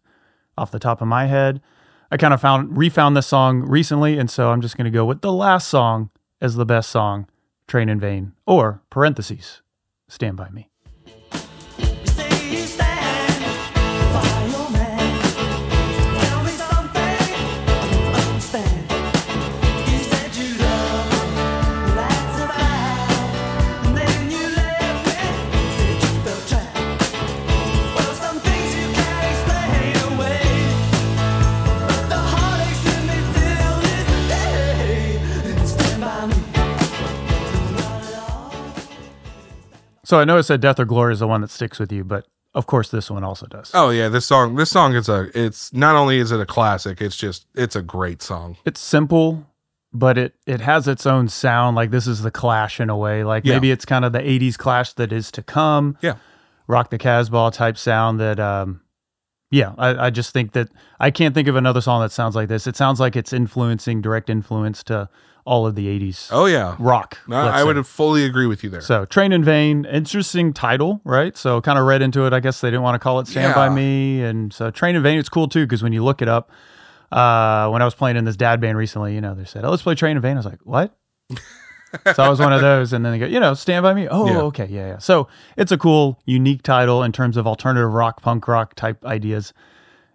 off 0.58 0.72
the 0.72 0.80
top 0.80 1.02
of 1.02 1.10
my 1.10 1.26
head. 1.26 1.62
I 2.10 2.16
kind 2.16 2.34
of 2.34 2.40
found 2.40 2.78
refound 2.78 3.18
this 3.18 3.28
song 3.28 3.64
recently, 3.64 4.18
and 4.18 4.32
so 4.32 4.52
I'm 4.52 4.62
just 4.62 4.78
going 4.78 4.86
to 4.86 4.92
go 4.92 5.04
with 5.04 5.20
the 5.20 5.34
last 5.34 5.68
song 5.68 6.10
as 6.40 6.56
the 6.56 6.66
best 6.66 6.90
song, 6.90 7.28
"Train 7.68 7.90
in 7.90 8.00
Vain" 8.00 8.32
or 8.46 8.82
parentheses, 8.90 9.62
"Stand 10.08 10.38
by 10.38 10.50
Me." 10.52 10.71
So 40.12 40.20
I 40.20 40.26
know 40.26 40.38
I 40.38 40.42
said 40.42 40.60
"Death 40.60 40.78
or 40.78 40.84
Glory" 40.84 41.14
is 41.14 41.20
the 41.20 41.28
one 41.28 41.40
that 41.40 41.50
sticks 41.50 41.80
with 41.80 41.90
you, 41.90 42.04
but 42.04 42.28
of 42.54 42.68
course 42.68 42.90
this 42.90 43.10
one 43.10 43.24
also 43.24 43.48
does. 43.48 43.72
Oh 43.74 43.92
yeah, 43.92 44.10
this 44.10 44.26
song. 44.26 44.56
This 44.56 44.70
song 44.70 44.94
is 44.94 45.08
a. 45.08 45.30
It's 45.34 45.72
not 45.72 45.96
only 45.96 46.18
is 46.18 46.34
it 46.34 46.42
a 46.42 46.46
classic. 46.46 47.02
It's 47.02 47.16
just. 47.16 47.46
It's 47.56 47.78
a 47.78 47.82
great 47.82 48.22
song. 48.22 48.58
it's 48.66 48.82
simple, 48.82 49.48
but 49.94 50.18
it 50.18 50.36
it 50.46 50.60
has 50.60 50.86
its 50.90 51.06
own 51.06 51.30
sound. 51.30 51.78
Like 51.78 51.92
this 51.92 52.08
is 52.08 52.24
the 52.24 52.30
Clash 52.30 52.82
in 52.82 52.90
a 52.90 52.98
way. 52.98 53.24
Like 53.24 53.46
Yeah. 53.46 53.54
maybe 53.54 53.72
it's 53.72 53.86
kind 53.86 54.04
of 54.04 54.12
the 54.12 54.20
'80s 54.20 54.58
Clash 54.58 54.92
that 54.96 55.14
is 55.14 55.32
to 55.32 55.42
come. 55.42 55.98
Yeah. 56.02 56.16
Rock 56.68 56.90
the 56.90 56.98
Casbah 56.98 57.52
type 57.52 57.78
sound. 57.78 58.20
That 58.20 58.38
um, 58.38 58.82
yeah, 59.50 59.76
I, 59.78 60.08
I 60.08 60.10
just 60.10 60.34
think 60.34 60.52
that 60.52 60.68
I 61.00 61.10
can't 61.10 61.34
think 61.34 61.48
of 61.48 61.56
another 61.56 61.80
song 61.80 62.02
that 62.02 62.12
sounds 62.12 62.36
like 62.36 62.50
this. 62.50 62.68
It 62.68 62.76
sounds 62.76 63.00
like 63.00 63.16
it's 63.16 63.32
influencing 63.32 64.02
direct 64.02 64.30
influence 64.30 64.84
to 64.84 65.08
all 65.46 65.66
of 65.68 65.76
the 65.76 65.88
'80s 65.88 66.28
Oh 66.32 66.46
yeah. 66.46 66.76
rock. 66.80 67.18
No, 67.28 67.36
I 67.38 67.64
would 67.64 67.86
fully 67.88 68.26
agree 68.26 68.46
with 68.48 68.64
you 68.64 68.70
there. 68.70 68.82
So, 68.82 69.06
Train 69.06 69.32
in 69.32 69.44
Vain, 69.44 69.86
interesting 69.86 70.54
title, 70.54 71.02
right? 71.04 71.36
So, 71.36 71.62
kind 71.62 71.80
of 71.80 71.86
read 71.86 72.02
into 72.02 72.26
it. 72.26 72.34
I 72.34 72.40
guess 72.40 72.62
they 72.62 72.68
didn't 72.70 72.84
want 72.84 72.96
to 72.96 73.00
call 73.00 73.20
it 73.20 73.28
Stand 73.28 73.56
By 73.56 73.70
Me. 73.70 74.22
And 74.24 74.54
so, 74.54 74.70
Train 74.72 74.96
in 74.96 75.04
Vain, 75.04 75.18
it's 75.20 75.30
cool 75.30 75.48
too, 75.48 75.66
because 75.66 75.82
when 75.84 75.94
you 75.94 76.04
look 76.04 76.22
it 76.22 76.28
up, 76.28 76.52
uh, 77.12 77.70
when 77.70 77.82
I 77.82 77.86
was 77.86 77.94
playing 77.96 78.18
in 78.18 78.26
this 78.26 78.36
dad 78.38 78.62
band 78.62 78.78
recently, 78.78 79.14
you 79.16 79.22
know, 79.22 79.34
they 79.34 79.46
said, 79.46 79.66
oh, 79.66 79.70
let's 79.72 79.84
play 79.84 79.96
Train 79.96 80.16
in 80.16 80.22
Vain. 80.22 80.34
I 80.34 80.40
was 80.40 80.46
like, 80.46 80.60
what? 80.64 80.96
so, 82.16 82.24
I 82.24 82.30
was 82.30 82.40
one 82.40 82.54
of 82.54 82.62
those. 82.62 82.94
And 82.94 83.04
then 83.06 83.14
they 83.14 83.20
go, 83.20 83.26
you 83.26 83.40
know, 83.40 83.54
Stand 83.54 83.84
By 83.84 83.94
Me. 83.94 84.08
Oh, 84.10 84.28
Yeah. 84.28 84.42
okay. 84.44 84.68
Yeah, 84.70 84.88
yeah. 84.88 84.98
So, 85.00 85.28
it's 85.58 85.72
a 85.72 85.78
cool, 85.78 86.20
unique 86.26 86.64
title 86.64 87.04
in 87.04 87.12
terms 87.12 87.36
of 87.38 87.46
alternative 87.48 87.92
rock, 87.92 88.22
punk 88.22 88.48
rock 88.48 88.76
type 88.76 89.04
ideas. 89.06 89.54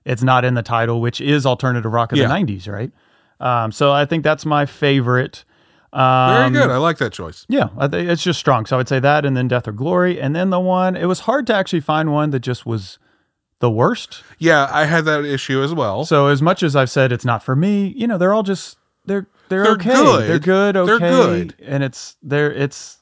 It's 0.05 0.23
not 0.23 0.45
in 0.45 0.55
the 0.55 0.63
title, 0.63 1.01
which 1.01 1.21
is 1.21 1.45
alternative 1.45 1.93
rock 1.93 2.13
of 2.13 2.19
Yeah. 2.19 2.29
the 2.29 2.35
90s, 2.35 2.69
right? 2.69 2.93
Um, 3.41 3.73
so, 3.73 3.93
I 3.93 4.05
think 4.07 4.25
that's 4.25 4.47
my 4.47 4.67
favorite. 4.67 5.45
Very 5.93 6.05
Um, 6.05 6.53
good. 6.53 6.71
I 6.71 6.77
like 6.77 6.99
that 6.99 7.13
choice. 7.13 7.47
yeah, 7.49 7.69
I 7.79 7.89
think 7.89 8.09
it's 8.11 8.23
just 8.23 8.39
strong. 8.39 8.67
So 8.67 8.77
I 8.77 8.79
would 8.79 8.89
say 8.89 9.01
that, 9.01 9.25
and 9.25 9.37
then 9.37 9.49
Death 9.49 9.67
or 9.67 9.73
Glory, 9.73 10.21
and 10.21 10.37
then 10.37 10.51
the 10.51 10.61
one. 10.61 10.95
It 10.97 11.07
was 11.07 11.21
hard 11.21 11.47
to 11.47 11.55
actually 11.55 11.81
find 11.81 12.13
one 12.13 12.31
that 12.31 12.41
just 12.41 12.67
was 12.67 12.99
the 13.61 13.71
worst. 13.71 14.23
Yeah, 14.39 14.69
I 14.71 14.85
had 14.85 15.07
that 15.07 15.25
issue 15.25 15.63
as 15.63 15.73
well. 15.73 16.05
So 16.05 16.27
as 16.27 16.43
much 16.43 16.63
as 16.63 16.77
I've 16.77 16.91
said 16.91 17.13
it's 17.13 17.25
not 17.25 17.43
for 17.43 17.57
me, 17.57 17.95
you 17.97 18.07
know, 18.07 18.19
they're 18.19 18.35
all 18.35 18.43
just 18.43 18.77
they're 19.07 19.27
they're, 19.49 19.63
They're 19.63 19.73
okay. 19.75 19.91
good. 19.95 20.29
They're 20.29 20.39
good. 20.39 20.77
Okay. 20.77 20.99
They're 20.99 21.11
good. 21.11 21.55
And 21.63 21.83
it's 21.83 22.17
they're 22.23 22.53
it's 22.53 22.99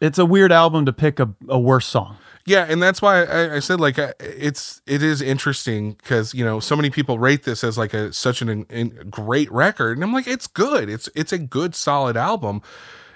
it's 0.00 0.18
a 0.18 0.26
weird 0.26 0.52
album 0.52 0.84
to 0.86 0.92
pick 0.92 1.18
a, 1.20 1.30
a 1.48 1.58
worse 1.58 1.86
song. 1.86 2.18
Yeah, 2.44 2.66
and 2.68 2.82
that's 2.82 3.00
why 3.00 3.24
I, 3.24 3.56
I 3.56 3.58
said 3.60 3.80
like 3.80 3.98
uh, 3.98 4.12
it's 4.18 4.80
it 4.86 5.02
is 5.02 5.22
interesting 5.22 5.92
because 5.92 6.34
you 6.34 6.44
know 6.44 6.58
so 6.60 6.74
many 6.74 6.90
people 6.90 7.18
rate 7.18 7.44
this 7.44 7.62
as 7.62 7.78
like 7.78 7.94
a 7.94 8.12
such 8.12 8.42
an, 8.42 8.66
an 8.68 9.06
great 9.10 9.50
record, 9.52 9.96
and 9.96 10.02
I'm 10.04 10.12
like 10.12 10.26
it's 10.26 10.46
good. 10.48 10.88
It's 10.88 11.08
it's 11.14 11.32
a 11.32 11.38
good 11.38 11.74
solid 11.74 12.16
album. 12.16 12.60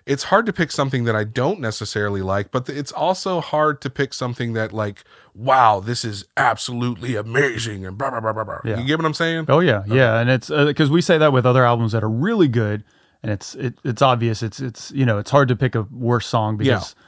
it's 0.06 0.22
hard 0.24 0.46
to 0.46 0.52
pick 0.52 0.70
something 0.70 1.02
that 1.04 1.16
I 1.16 1.24
don't 1.24 1.58
necessarily 1.58 2.22
like, 2.22 2.52
but 2.52 2.68
it's 2.68 2.92
also 2.92 3.40
hard 3.40 3.80
to 3.80 3.90
pick 3.90 4.14
something 4.14 4.52
that 4.52 4.72
like, 4.72 5.02
wow, 5.34 5.80
this 5.80 6.04
is 6.04 6.24
absolutely 6.36 7.16
amazing 7.16 7.84
and 7.84 7.98
blah 7.98 8.10
blah 8.10 8.20
blah 8.20 8.32
blah 8.32 8.44
blah. 8.44 8.60
Yeah. 8.64 8.78
You 8.78 8.86
get 8.86 8.98
what 8.98 9.06
I'm 9.06 9.14
saying? 9.14 9.46
Oh 9.48 9.58
yeah, 9.58 9.82
yeah, 9.88 10.20
and 10.20 10.30
it's 10.30 10.48
because 10.48 10.90
we 10.90 11.00
say 11.00 11.18
that 11.18 11.32
with 11.32 11.44
other 11.44 11.64
albums 11.64 11.90
that 11.90 12.04
are 12.04 12.08
really 12.08 12.46
good, 12.46 12.84
and 13.24 13.32
it's 13.32 13.56
it, 13.56 13.74
it's 13.82 14.02
obvious. 14.02 14.44
It's 14.44 14.60
it's 14.60 14.92
you 14.92 15.04
know 15.04 15.18
it's 15.18 15.32
hard 15.32 15.48
to 15.48 15.56
pick 15.56 15.74
a 15.74 15.82
worse 15.90 16.28
song 16.28 16.56
because 16.56 16.94
y- 16.96 17.02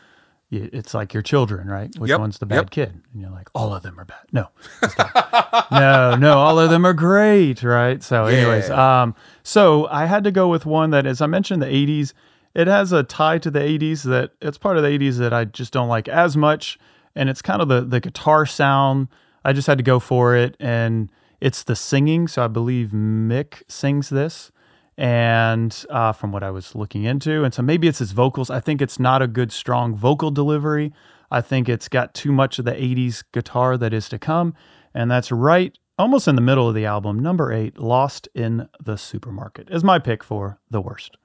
it's 0.51 0.95
like 0.95 1.13
your 1.13 1.23
children, 1.23 1.69
right? 1.69 1.91
Which 1.99 2.11
Yep, 2.11 2.21
one's 2.21 2.39
the 2.39 2.47
bad 2.47 2.57
yep. 2.57 2.71
kid? 2.71 3.03
And 3.13 3.23
you're 3.23 3.31
like, 3.31 3.49
all 3.55 3.75
of 3.75 3.83
them 3.83 3.99
are 4.01 4.05
bad. 4.05 4.25
No, 4.33 4.49
no, 5.71 6.17
no, 6.17 6.39
all 6.39 6.59
of 6.59 6.71
them 6.71 6.85
are 6.87 6.95
great, 6.95 7.63
right? 7.63 8.03
So, 8.03 8.25
anyways, 8.27 8.71
um, 8.71 9.15
so 9.43 9.87
I 9.89 10.07
had 10.07 10.25
to 10.25 10.31
go 10.31 10.49
with 10.49 10.67
one 10.67 10.91
that, 10.91 11.07
as 11.07 11.21
I 11.21 11.27
mentioned, 11.27 11.63
the 11.63 11.67
'80s. 11.67 12.13
It 12.55 12.67
has 12.67 12.93
a 12.93 13.03
tie 13.03 13.39
to 13.39 13.51
the 13.51 13.61
'80s 13.61 14.05
that 14.05 14.33
it's 14.41 14.59
part 14.59 14.77
of 14.77 14.83
the 14.83 14.89
'80s 14.89 15.19
that 15.19 15.33
I 15.33 15.45
just 15.45 15.73
don't 15.73 15.89
like 15.89 16.09
as 16.09 16.37
much, 16.37 16.79
and 17.15 17.29
it's 17.29 17.43
kind 17.43 17.61
of 17.61 17.69
the 17.69 17.83
the 17.83 18.01
guitar 18.01 18.47
sound. 18.47 19.09
I 19.45 19.53
just 19.53 19.67
had 19.67 19.79
to 19.79 19.85
go 19.85 20.01
for 20.01 20.35
it, 20.35 20.57
and 20.59 21.11
it's 21.41 21.63
the 21.63 21.77
singing. 21.77 22.27
So 22.27 22.45
I 22.45 22.49
believe 22.49 22.89
Mick 22.89 23.63
sings 23.69 24.09
this, 24.09 24.51
and 24.99 25.85
uh, 25.91 26.13
from 26.13 26.33
what 26.33 26.43
I 26.43 26.51
was 26.51 26.75
looking 26.75 27.05
into, 27.05 27.45
and 27.45 27.55
so 27.55 27.63
maybe 27.63 27.87
it's 27.87 28.01
his 28.01 28.11
vocals. 28.11 28.51
I 28.51 28.59
think 28.59 28.83
it's 28.83 28.99
not 28.99 29.23
a 29.23 29.29
good 29.29 29.53
strong 29.53 29.95
vocal 29.95 30.33
delivery. 30.33 30.93
I 31.31 31.41
think 31.41 31.69
it's 31.69 31.89
got 31.89 32.15
too 32.15 32.33
much 32.33 32.59
of 32.59 32.65
the 32.65 32.73
'80s 32.73 33.23
guitar 33.33 33.79
that 33.79 33.95
is 33.95 34.09
to 34.09 34.19
come, 34.19 34.55
and 34.93 35.09
that's 35.09 35.31
right. 35.31 35.79
Almost 35.99 36.29
in 36.29 36.35
the 36.35 36.43
middle 36.43 36.69
of 36.69 36.75
the 36.75 36.85
album, 36.85 37.19
number 37.19 37.53
eight, 37.53 37.79
Lost 37.79 38.29
in 38.35 38.69
the 38.85 38.97
Supermarket, 38.97 39.69
is 39.71 39.83
my 39.83 39.99
pick 39.99 40.23
for 40.23 40.59
the 40.71 40.81
worst. 40.81 41.17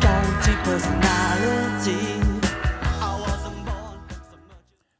Guaranteed 0.00 0.58
personality. 0.64 2.12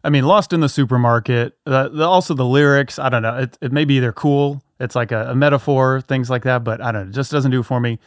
I 0.04 0.10
mean, 0.10 0.24
Lost 0.24 0.52
in 0.52 0.60
the 0.60 0.68
Supermarket. 0.68 1.56
The, 1.64 2.04
also, 2.04 2.34
the 2.34 2.44
lyrics. 2.44 2.98
I 2.98 3.08
don't 3.08 3.22
know. 3.22 3.36
It, 3.38 3.58
it 3.60 3.72
may 3.72 3.84
be 3.84 3.96
either 3.96 4.12
cool. 4.12 4.62
It's 4.78 4.94
like 4.94 5.10
a, 5.10 5.30
a 5.30 5.34
metaphor, 5.34 6.00
things 6.00 6.30
like 6.30 6.44
that. 6.44 6.62
But 6.62 6.80
I 6.80 6.92
don't 6.92 7.04
know. 7.06 7.10
It 7.10 7.14
just 7.14 7.32
doesn't 7.32 7.50
do 7.50 7.60
it 7.60 7.64
for 7.64 7.80
me. 7.80 7.98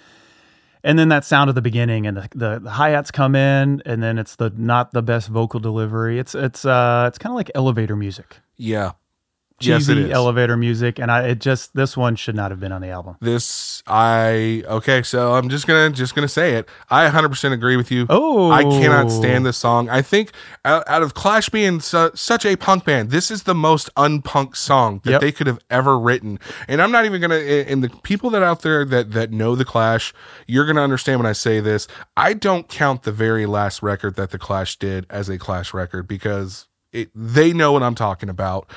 And 0.81 0.97
then 0.97 1.09
that 1.09 1.25
sound 1.25 1.49
at 1.49 1.55
the 1.55 1.61
beginning, 1.61 2.07
and 2.07 2.15
the, 2.15 2.29
the, 2.33 2.59
the 2.59 2.69
hi 2.69 2.91
hats 2.91 3.11
come 3.11 3.35
in, 3.35 3.81
and 3.85 4.01
then 4.01 4.17
it's 4.17 4.37
the 4.37 4.49
not 4.55 4.93
the 4.93 5.01
best 5.01 5.27
vocal 5.27 5.59
delivery. 5.59 6.19
It's 6.19 6.33
it's 6.33 6.63
uh 6.63 7.03
it's 7.09 7.17
kind 7.17 7.33
of 7.33 7.35
like 7.35 7.51
elevator 7.53 7.97
music, 7.97 8.37
Yeah. 8.55 8.91
Yes, 9.61 9.87
cheesy 9.87 9.93
it 9.93 9.97
is. 10.07 10.11
elevator 10.11 10.55
music, 10.57 10.99
and 10.99 11.11
I 11.11 11.27
it 11.29 11.39
just 11.39 11.75
this 11.75 11.95
one 11.97 12.15
should 12.15 12.35
not 12.35 12.51
have 12.51 12.59
been 12.59 12.71
on 12.71 12.81
the 12.81 12.89
album. 12.89 13.15
this 13.21 13.83
I 13.87 14.63
okay, 14.67 15.01
so 15.03 15.33
I'm 15.33 15.49
just 15.49 15.67
gonna 15.67 15.89
just 15.89 16.15
gonna 16.15 16.27
say 16.27 16.55
it. 16.55 16.69
I 16.89 17.03
100 17.03 17.29
percent 17.29 17.53
agree 17.53 17.75
with 17.77 17.91
you. 17.91 18.05
Oh. 18.09 18.51
I 18.51 18.63
cannot 18.63 19.11
stand 19.11 19.45
this 19.45 19.57
song. 19.57 19.89
I 19.89 20.01
think 20.01 20.31
out, 20.65 20.83
out 20.87 21.01
of 21.03 21.13
Clash 21.13 21.49
being 21.49 21.79
su- 21.79 22.11
such 22.15 22.45
a 22.45 22.55
punk 22.55 22.85
band, 22.85 23.09
this 23.11 23.29
is 23.31 23.43
the 23.43 23.55
most 23.55 23.93
unpunk 23.95 24.55
song 24.55 25.01
that 25.03 25.11
Yep. 25.11 25.21
they 25.21 25.31
could 25.31 25.47
have 25.47 25.59
ever 25.69 25.97
written. 25.99 26.39
And 26.67 26.81
I'm 26.81 26.91
not 26.91 27.05
even 27.05 27.19
gonna. 27.21 27.35
And 27.35 27.83
the 27.83 27.89
people 28.03 28.29
that 28.31 28.43
out 28.43 28.61
there 28.61 28.85
that 28.85 29.11
that 29.11 29.31
know 29.31 29.55
the 29.55 29.65
Clash, 29.65 30.13
you're 30.47 30.65
gonna 30.65 30.83
understand 30.83 31.19
when 31.19 31.27
I 31.27 31.33
say 31.33 31.59
this. 31.59 31.87
I 32.17 32.33
don't 32.33 32.67
count 32.69 33.03
the 33.03 33.11
very 33.11 33.45
last 33.45 33.81
record 33.83 34.15
that 34.15 34.31
the 34.31 34.39
Clash 34.39 34.77
did 34.77 35.05
as 35.09 35.29
a 35.29 35.37
Clash 35.37 35.73
record 35.73 36.07
because 36.07 36.67
it 36.91 37.09
they 37.13 37.53
know 37.53 37.71
what 37.71 37.83
I'm 37.83 37.95
talking 37.95 38.29
about 38.29 38.69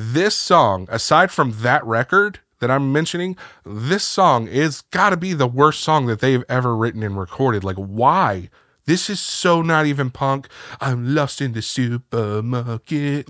this 0.00 0.36
song, 0.36 0.86
aside 0.90 1.32
from 1.32 1.52
that 1.62 1.84
record 1.84 2.38
that 2.60 2.70
I'm 2.70 2.92
mentioning, 2.92 3.36
this 3.64 4.04
song 4.04 4.46
is 4.46 4.82
got 4.92 5.10
to 5.10 5.16
be 5.16 5.32
the 5.32 5.48
worst 5.48 5.80
song 5.80 6.06
that 6.06 6.20
they've 6.20 6.44
ever 6.48 6.76
written 6.76 7.02
and 7.02 7.18
recorded. 7.18 7.64
Like, 7.64 7.76
why? 7.76 8.48
This 8.84 9.10
is 9.10 9.20
so 9.20 9.60
not 9.60 9.86
even 9.86 10.10
punk. 10.10 10.48
I'm 10.80 11.14
lost 11.14 11.40
in 11.40 11.52
the 11.52 11.62
supermarket. 11.62 13.26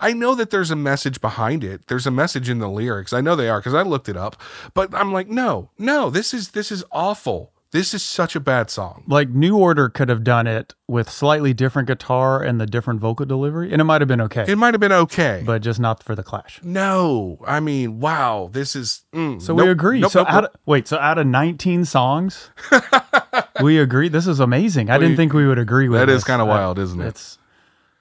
I- 0.00 0.12
know 0.12 0.34
that 0.34 0.50
there's 0.50 0.70
a 0.70 0.76
message 0.76 1.20
behind 1.20 1.64
it. 1.64 1.86
There's 1.88 2.06
a 2.06 2.10
message 2.10 2.48
in 2.50 2.58
the 2.58 2.68
lyrics. 2.68 3.12
I 3.14 3.20
know 3.22 3.34
they 3.34 3.48
are 3.48 3.58
because 3.58 3.74
I 3.74 3.82
looked 3.82 4.08
it 4.08 4.16
up. 4.16 4.36
But 4.74 4.94
I'm 4.94 5.12
like, 5.12 5.28
no, 5.28 5.70
no, 5.78 6.10
this 6.10 6.32
is 6.34 6.50
this 6.50 6.70
is 6.70 6.84
awful. 6.92 7.52
This 7.72 7.94
is 7.94 8.02
such 8.02 8.36
a 8.36 8.40
bad 8.40 8.68
song. 8.68 9.02
Like 9.08 9.30
New 9.30 9.56
Order 9.56 9.88
could 9.88 10.10
have 10.10 10.22
done 10.22 10.46
it 10.46 10.74
with 10.86 11.08
slightly 11.08 11.54
different 11.54 11.88
guitar 11.88 12.42
and 12.42 12.60
the 12.60 12.66
different 12.66 13.00
vocal 13.00 13.24
delivery, 13.24 13.72
and 13.72 13.80
it 13.80 13.84
might 13.84 14.02
have 14.02 14.08
been 14.08 14.20
okay, 14.20 14.44
It 14.46 14.56
might 14.58 14.74
have 14.74 14.80
been 14.80 14.92
okay, 14.92 15.42
but 15.46 15.62
just 15.62 15.80
not 15.80 16.02
for 16.02 16.14
the 16.14 16.22
Clash. 16.22 16.60
no. 16.62 17.38
I 17.46 17.60
mean, 17.60 17.98
wow, 17.98 18.50
this 18.52 18.76
is. 18.76 19.04
mm, 19.14 19.40
So 19.40 19.54
nope, 19.56 19.64
we 19.64 19.70
agree. 19.72 20.00
nope, 20.00 20.10
so 20.12 20.20
nope, 20.20 20.30
out. 20.32 20.44
Of, 20.44 20.50
wait, 20.66 20.86
so 20.86 20.98
out 20.98 21.16
of 21.16 21.26
19 21.26 21.86
songs, 21.86 22.50
we 23.62 23.78
agree. 23.78 24.08
This 24.10 24.26
is 24.26 24.38
amazing. 24.38 24.90
I 24.90 24.98
didn't 24.98 25.16
think 25.16 25.32
we 25.32 25.46
would 25.46 25.58
agree 25.58 25.88
with 25.88 25.98
That 26.00 26.10
is 26.10 26.16
this. 26.18 26.24
kinda 26.24 26.44
wild, 26.44 26.78
isn't 26.78 27.00
it? 27.00 27.06
It's 27.06 27.38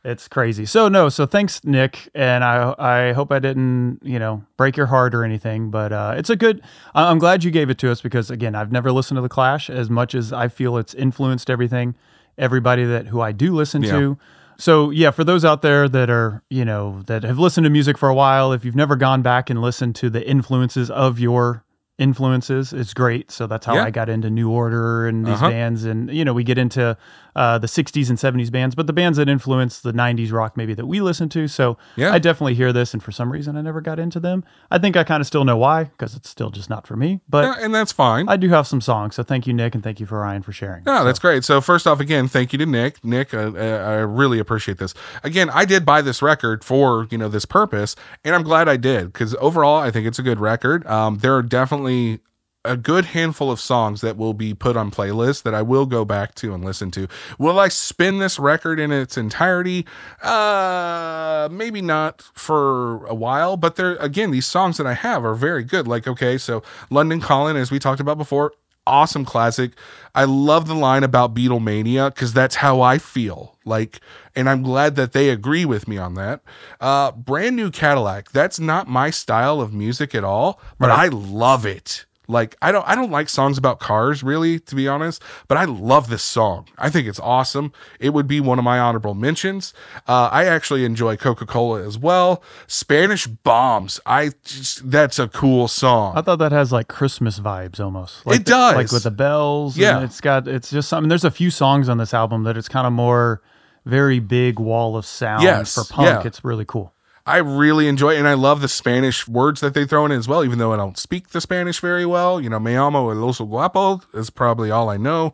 it's 0.04 0.28
crazy. 0.28 0.66
So 0.66 0.88
no, 0.88 1.10
so 1.10 1.26
thanks 1.26 1.64
Nick, 1.64 2.10
and 2.16 2.44
I 2.44 2.74
I 2.80 3.12
hope 3.14 3.32
I 3.32 3.40
didn't 3.40 4.00
you 4.04 4.18
know 4.20 4.44
break 4.58 4.76
your 4.78 4.88
heart 4.88 5.14
or 5.14 5.24
anything, 5.24 5.70
but 5.72 5.92
uh, 5.94 6.14
it's 6.18 6.30
a 6.30 6.36
good. 6.36 6.62
I'm 6.96 7.20
glad 7.20 7.44
you 7.44 7.52
gave 7.52 7.70
it 7.70 7.78
to 7.80 7.92
us 7.92 8.02
because 8.02 8.32
again, 8.32 8.56
I've 8.56 8.72
never 8.72 8.92
listened 8.92 9.18
to 9.18 9.22
the 9.22 9.30
Clash 9.30 9.70
as 9.70 9.90
much 9.90 10.16
as 10.16 10.34
I 10.34 10.48
feel 10.48 10.78
it's 10.78 10.94
influenced 10.94 11.50
everything, 11.50 11.96
everybody 12.38 12.84
that 12.86 13.08
who 13.08 13.22
I 13.22 13.32
do 13.32 13.54
listen 13.54 13.84
Yeah. 13.84 13.92
to. 13.92 14.18
So 14.58 14.90
yeah, 14.92 15.10
for 15.12 15.24
those 15.24 15.44
out 15.44 15.62
there 15.62 15.88
that 15.90 16.10
are 16.10 16.44
you 16.50 16.66
know 16.66 17.02
that 17.08 17.24
have 17.24 17.40
listened 17.40 17.66
to 17.66 17.70
music 17.70 17.98
for 17.98 18.10
a 18.10 18.16
while, 18.16 18.52
if 18.54 18.64
you've 18.66 18.76
never 18.76 18.96
gone 18.96 19.22
back 19.22 19.50
and 19.50 19.62
listened 19.62 19.96
to 19.98 20.10
the 20.10 20.28
influences 20.28 20.90
of 20.92 21.20
your 21.20 21.64
influences, 21.98 22.74
it's 22.74 22.94
great. 22.94 23.30
So 23.32 23.46
that's 23.48 23.66
how 23.66 23.76
Yeah. 23.76 23.84
I 23.86 23.92
got 23.92 24.10
into 24.10 24.30
New 24.30 24.50
Order 24.50 25.08
and 25.08 25.26
these 25.26 25.36
Uh-huh. 25.36 25.50
bands, 25.50 25.86
and 25.86 26.10
you 26.12 26.26
know 26.26 26.34
we 26.34 26.44
get 26.44 26.58
into 26.58 26.98
uh, 27.36 27.58
the 27.58 27.68
'60s 27.68 28.10
and 28.10 28.18
'70s 28.18 28.52
bands, 28.52 28.76
but 28.76 28.88
the 28.88 28.94
bands 28.94 29.18
that 29.18 29.30
influenced 29.30 29.84
the 29.84 29.94
'90s 29.94 30.32
rock 30.32 30.58
maybe 30.58 30.74
that 30.74 30.86
we 30.86 31.02
listen 31.02 31.30
to. 31.30 31.48
So 31.48 31.78
Yeah. 31.96 32.12
I 32.14 32.20
definitely 32.20 32.56
hear 32.56 32.72
this, 32.74 32.94
and 32.94 33.02
for 33.02 33.12
some 33.12 33.32
reason 33.32 33.56
I 33.58 33.62
never 33.62 33.82
got 33.82 34.00
into 34.00 34.20
them. 34.20 34.44
I 34.70 34.78
think 34.78 34.96
I 34.98 35.04
kind 35.04 35.22
of 35.22 35.28
still 35.28 35.46
know 35.46 35.58
why 35.58 35.86
because 35.86 36.16
it's 36.16 36.30
still 36.30 36.50
just 36.50 36.70
not 36.70 36.88
for 36.88 36.96
me. 36.96 37.22
But 37.30 37.44
Yeah, 37.44 37.66
and 37.66 37.74
that's 37.74 37.92
fine. 37.92 38.28
I 38.30 38.38
do 38.38 38.50
have 38.50 38.68
some 38.68 38.82
songs, 38.82 39.16
so 39.16 39.24
thank 39.24 39.48
you, 39.48 39.54
Nick, 39.54 39.76
and 39.76 39.84
thank 39.84 40.00
you 40.00 40.06
for 40.06 40.20
Ryan 40.20 40.42
for 40.42 40.52
sharing. 40.52 40.84
No, 40.86 41.04
that's 41.04 41.20
great. 41.20 41.44
So 41.44 41.62
first 41.62 41.88
off, 41.88 42.00
again, 42.00 42.28
thank 42.28 42.54
you 42.54 42.60
to 42.60 42.66
Nick. 42.66 43.04
Nick, 43.04 43.34
uh, 43.34 43.52
uh, 43.56 43.60
I 43.60 43.94
really 43.96 44.40
appreciate 44.40 44.78
this. 44.78 44.94
Again, 45.24 45.50
I 45.50 45.66
did 45.66 45.86
buy 45.86 46.02
this 46.02 46.22
record 46.22 46.64
for 46.64 47.08
you 47.12 47.18
know 47.18 47.30
this 47.30 47.46
purpose, 47.46 47.96
and 48.24 48.36
I'm 48.36 48.44
glad 48.44 48.68
I 48.68 48.78
did 48.78 49.12
because 49.14 49.36
overall, 49.40 49.78
I 49.78 49.92
think 49.92 50.08
it's 50.08 50.20
a 50.20 50.24
good 50.24 50.40
record. 50.40 50.86
Um, 50.88 51.18
there 51.20 51.36
are 51.36 51.42
definitely 51.44 52.20
a 52.64 52.78
good 52.78 53.06
handful 53.06 53.50
of 53.50 53.60
songs 53.60 54.02
that 54.02 54.18
will 54.18 54.34
be 54.34 54.54
put 54.54 54.78
on 54.78 54.92
playlists 54.92 55.44
that 55.44 55.56
I 55.56 55.62
will 55.62 55.86
go 55.86 56.06
back 56.06 56.36
to 56.36 56.54
and 56.54 56.64
listen 56.64 56.92
to. 56.92 57.08
Will 57.40 57.60
I 57.60 57.70
spin 57.70 58.20
this 58.20 58.38
record 58.38 58.80
in 58.80 58.92
its 58.92 59.18
entirety? 59.18 59.86
Uh, 60.22 61.50
maybe 61.52 61.82
not 61.82 62.22
for 62.34 63.06
a 63.08 63.16
while, 63.16 63.58
but 63.58 63.76
there 63.78 63.96
again, 63.96 64.32
these 64.32 64.46
songs 64.46 64.78
that 64.78 64.86
I 64.86 64.94
have 64.94 65.26
are 65.26 65.36
very 65.36 65.64
good. 65.64 65.88
Like, 65.88 66.08
okay, 66.08 66.38
so 66.38 66.62
London 66.90 67.20
Calling, 67.20 67.58
as 67.58 67.72
we 67.72 67.80
talked 67.80 68.00
about 68.00 68.18
before, 68.18 68.54
awesome 68.86 69.26
classic. 69.26 69.72
I 70.14 70.26
love 70.26 70.68
the 70.68 70.76
line 70.76 71.04
about 71.04 71.34
Beatlemania 71.34 72.14
because 72.14 72.34
that's 72.34 72.56
how 72.56 72.82
I 72.82 72.98
feel. 72.98 73.58
Like, 73.66 74.02
and 74.36 74.50
I'm 74.50 74.62
glad 74.62 74.96
that 74.96 75.14
they 75.14 75.30
agree 75.30 75.66
with 75.66 75.88
me 75.88 75.98
on 75.98 76.16
that. 76.16 76.42
Uh, 76.80 77.12
brand 77.12 77.56
new 77.56 77.72
Cadillac. 77.72 78.32
That's 78.32 78.60
not 78.60 78.88
my 78.88 79.10
style 79.10 79.62
of 79.62 79.74
music 79.74 80.14
at 80.14 80.24
all, 80.24 80.60
but 80.80 80.92
I 80.92 81.08
love 81.08 81.66
it. 81.66 82.06
Like 82.32 82.56
I 82.62 82.72
don't 82.72 82.88
I 82.88 82.96
don't 82.96 83.12
like 83.12 83.30
songs 83.30 83.58
about 83.58 83.80
cars 83.80 84.24
really 84.24 84.60
to 84.62 84.76
be 84.76 84.88
honest, 84.88 85.22
but 85.48 85.58
I 85.58 85.66
love 85.66 86.10
this 86.10 86.24
song. 86.24 86.68
I 86.78 86.90
think 86.90 87.08
it's 87.08 87.20
awesome. 87.20 87.74
It 88.00 88.12
would 88.14 88.28
be 88.28 88.40
one 88.40 88.58
of 88.58 88.64
my 88.66 88.80
honorable 88.80 89.14
mentions. 89.14 89.74
Uh, 90.08 90.30
I 90.32 90.46
actually 90.46 90.86
enjoy 90.86 91.18
Koka 91.18 91.46
Kola 91.48 91.84
as 91.86 91.98
well. 91.98 92.42
Spanish 92.68 93.28
Bombs. 93.28 94.00
I 94.06 94.32
just, 94.44 94.90
that's 94.90 95.20
a 95.20 95.28
cool 95.28 95.68
song. 95.68 96.18
I 96.18 96.22
thought 96.22 96.38
that 96.40 96.52
has 96.52 96.72
like 96.72 96.88
Christmas 96.88 97.40
vibes 97.40 97.80
almost. 97.80 98.26
Like 98.26 98.38
It 98.42 98.46
the- 98.46 98.52
does. 98.52 98.76
like 98.76 98.92
with 98.92 99.04
the 99.04 99.12
bells. 99.12 99.76
and 99.76 99.82
Yeah. 99.82 100.04
it's 100.04 100.22
got 100.22 100.48
it's 100.48 100.72
just 100.72 100.88
something. 100.90 101.10
There's 101.10 101.26
a 101.26 101.32
few 101.32 101.52
songs 101.52 101.90
on 101.90 101.98
this 101.98 102.14
album 102.14 102.44
that 102.46 102.56
it's 102.58 102.70
kind 102.70 102.88
of 102.88 102.94
more 102.94 103.42
very 103.86 104.20
big 104.20 104.60
wall 104.60 104.96
of 104.96 105.06
sound 105.06 105.44
Yes, 105.44 105.74
for 105.76 105.84
punk. 105.92 106.06
yeah. 106.08 106.28
It's 106.28 106.44
really 106.46 106.66
cool. 106.66 106.94
I 107.26 107.38
really 107.38 107.88
enjoy 107.88 108.16
it, 108.16 108.20
and 108.20 108.28
I 108.28 108.34
love 108.34 108.62
the 108.62 108.68
Spanish 108.68 109.28
words 109.28 109.62
that 109.62 109.74
they 109.74 109.86
throw 109.86 110.06
in 110.06 110.12
as 110.12 110.28
well, 110.28 110.44
even 110.44 110.58
though 110.58 110.74
I 110.74 110.78
don't 110.78 110.98
speak 110.98 111.30
the 111.30 111.42
Spanish 111.42 111.80
very 111.80 112.06
well. 112.06 112.42
You 112.42 112.50
know, 112.50 112.60
me 112.60 112.76
amo 112.76 113.10
el 113.10 113.18
oso 113.18 113.48
guapo 113.48 114.02
is 114.14 114.30
probably 114.30 114.72
all 114.72 114.90
I 114.90 114.98
know. 114.98 115.34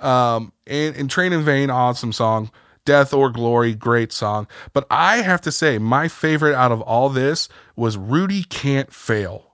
Um, 0.00 0.52
and, 0.66 0.94
and 0.96 1.10
Train 1.10 1.32
in 1.32 1.42
Vain, 1.42 1.70
awesome 1.70 2.12
song. 2.12 2.50
Death 2.84 3.14
or 3.14 3.30
Glory, 3.30 3.74
great 3.74 4.12
song. 4.12 4.46
But 4.74 4.86
I 4.90 5.18
have 5.18 5.40
to 5.42 5.52
say, 5.52 5.78
my 5.78 6.06
favorite 6.08 6.54
out 6.54 6.70
of 6.70 6.82
all 6.82 7.08
this 7.08 7.48
was 7.76 7.96
Rudy 7.96 8.44
Can't 8.44 8.92
Fail. 8.92 9.53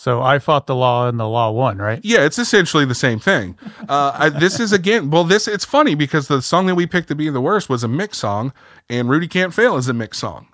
So 0.00 0.22
I 0.22 0.38
fought 0.38 0.66
the 0.66 0.74
law 0.74 1.08
and 1.08 1.20
the 1.20 1.28
law 1.28 1.50
won, 1.50 1.76
right? 1.76 2.00
Yeah, 2.02 2.24
it's 2.24 2.38
essentially 2.38 2.86
the 2.86 2.94
same 2.94 3.18
thing. 3.18 3.58
Uh, 3.86 4.12
I, 4.14 4.28
this 4.30 4.58
is 4.58 4.72
again, 4.72 5.10
well, 5.10 5.24
this 5.24 5.46
it's 5.46 5.66
funny 5.66 5.94
because 5.94 6.26
the 6.26 6.40
song 6.40 6.64
that 6.68 6.74
we 6.74 6.86
picked 6.86 7.08
to 7.08 7.14
be 7.14 7.28
the 7.28 7.42
worst 7.42 7.68
was 7.68 7.84
a 7.84 7.88
mix 7.88 8.16
song, 8.16 8.54
and 8.88 9.10
Rudy 9.10 9.28
Can't 9.28 9.52
Fail 9.52 9.76
is 9.76 9.88
a 9.88 9.92
mix 9.92 10.16
song. 10.16 10.48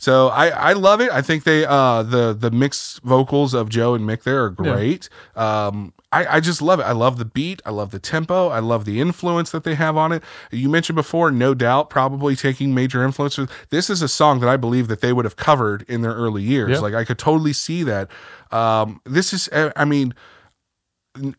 So 0.00 0.28
I, 0.28 0.48
I 0.48 0.72
love 0.72 1.00
it. 1.00 1.10
I 1.12 1.22
think 1.22 1.44
they 1.44 1.64
uh 1.64 2.02
the 2.02 2.32
the 2.32 2.50
mixed 2.50 3.02
vocals 3.02 3.54
of 3.54 3.68
Joe 3.68 3.94
and 3.94 4.04
Mick 4.04 4.22
there 4.22 4.44
are 4.44 4.50
great. 4.50 5.08
Um 5.36 5.92
I, 6.12 6.38
I 6.38 6.40
just 6.40 6.60
love 6.60 6.80
it. 6.80 6.84
I 6.84 6.92
love 6.92 7.18
the 7.18 7.24
beat. 7.24 7.62
I 7.64 7.70
love 7.70 7.92
the 7.92 8.00
tempo. 8.00 8.48
I 8.48 8.58
love 8.58 8.84
the 8.84 9.00
influence 9.00 9.52
that 9.52 9.62
they 9.62 9.76
have 9.76 9.96
on 9.96 10.10
it. 10.10 10.24
You 10.50 10.68
mentioned 10.68 10.96
before, 10.96 11.30
no 11.30 11.54
doubt, 11.54 11.88
probably 11.88 12.34
taking 12.34 12.74
major 12.74 13.04
influences. 13.04 13.48
This 13.68 13.88
is 13.88 14.02
a 14.02 14.08
song 14.08 14.40
that 14.40 14.48
I 14.48 14.56
believe 14.56 14.88
that 14.88 15.02
they 15.02 15.12
would 15.12 15.24
have 15.24 15.36
covered 15.36 15.82
in 15.82 16.02
their 16.02 16.14
early 16.14 16.42
years. 16.42 16.70
Yeah. 16.70 16.78
Like 16.80 16.94
I 16.94 17.04
could 17.04 17.18
totally 17.18 17.52
see 17.52 17.84
that. 17.84 18.10
Um, 18.50 19.00
this 19.04 19.32
is, 19.32 19.48
I 19.52 19.84
mean, 19.84 20.12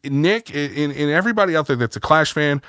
Nick 0.05 0.55
and, 0.55 0.93
and 0.93 1.09
everybody 1.09 1.57
out 1.57 1.67
there 1.67 1.75
that's 1.75 1.97
a 1.97 2.01
Clash 2.01 2.31
fan, 2.31 2.61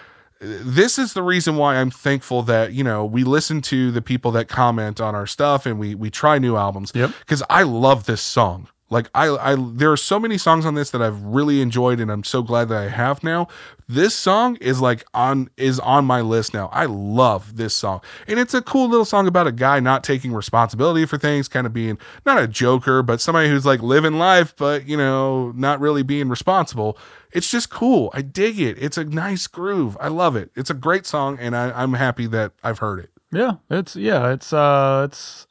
this 0.42 0.98
is 0.98 1.12
the 1.12 1.22
reason 1.22 1.57
why 1.57 1.76
I'm 1.76 1.90
thankful 1.90 2.42
that 2.42 2.72
you 2.72 2.83
know 2.83 3.05
we 3.05 3.22
listen 3.22 3.61
to 3.62 3.92
the 3.92 4.02
people 4.02 4.33
that 4.33 4.48
comment 4.48 5.00
on 5.00 5.14
our 5.14 5.26
stuff 5.26 5.66
and 5.66 5.78
we 5.78 5.94
we 5.94 6.11
try 6.11 6.38
new 6.38 6.57
albums. 6.57 6.92
Yep. 6.94 7.12
Because 7.20 7.42
I 7.48 7.62
love 7.62 8.07
this 8.07 8.20
song. 8.20 8.68
Like 8.92 9.09
I, 9.14 9.28
I, 9.31 9.57
there 9.59 9.90
are 9.90 9.96
so 9.96 10.20
many 10.20 10.37
songs 10.37 10.66
on 10.66 10.74
this 10.74 10.90
that 10.90 11.00
I've 11.00 11.18
really 11.22 11.62
enjoyed, 11.62 11.98
and 11.98 12.12
I'm 12.12 12.24
so 12.24 12.42
glad 12.42 12.68
that 12.68 12.76
I 12.76 12.88
have 12.88 13.24
now. 13.24 13.48
This 13.88 14.14
song 14.14 14.57
is 14.57 14.83
like 14.83 15.05
on 15.14 15.48
is 15.57 15.81
on 15.81 16.05
my 16.05 16.20
list 16.20 16.52
now. 16.52 16.68
I 16.70 16.85
love 16.85 17.57
this 17.57 17.74
song, 17.74 18.02
and 18.28 18.38
it's 18.38 18.52
a 18.52 18.61
cool 18.61 18.90
little 18.90 19.07
song 19.07 19.26
about 19.26 19.46
a 19.46 19.52
guy 19.52 19.81
not 19.81 20.05
taking 20.05 20.35
responsibility 20.35 21.07
for 21.07 21.16
things, 21.16 21.48
kind 21.48 21.66
of 21.66 21.72
being 21.72 21.96
not 22.26 22.38
a 22.38 22.46
joker, 22.46 23.02
but 23.02 23.22
somebody 23.22 23.48
who's 23.48 23.64
like 23.64 23.81
living 23.81 24.18
life, 24.18 24.55
but 24.57 24.87
you 24.87 24.98
know, 24.98 25.52
not 25.52 25.81
really 25.81 26.02
being 26.02 26.28
responsible. 26.28 26.98
It's 27.33 27.50
just 27.50 27.70
cool. 27.70 28.11
I 28.12 28.20
dig 28.20 28.61
it. 28.61 28.76
It's 28.78 28.98
a 28.98 29.05
nice 29.05 29.46
groove. 29.46 29.96
I 30.00 30.09
love 30.09 30.37
it. 30.37 30.50
It's 30.55 30.68
a 30.68 30.74
great 30.74 31.07
song, 31.07 31.38
and 31.40 31.57
I, 31.57 31.70
I'm 31.70 31.94
happy 31.94 32.26
that 32.26 32.52
I've 32.62 32.81
heard 32.81 33.00
it. 33.00 33.11
Yeah, 33.33 33.52
it's 33.70 33.96
yeah, 33.96 34.33
it's 34.33 34.52
uh 34.52 35.09
it's 35.09 35.46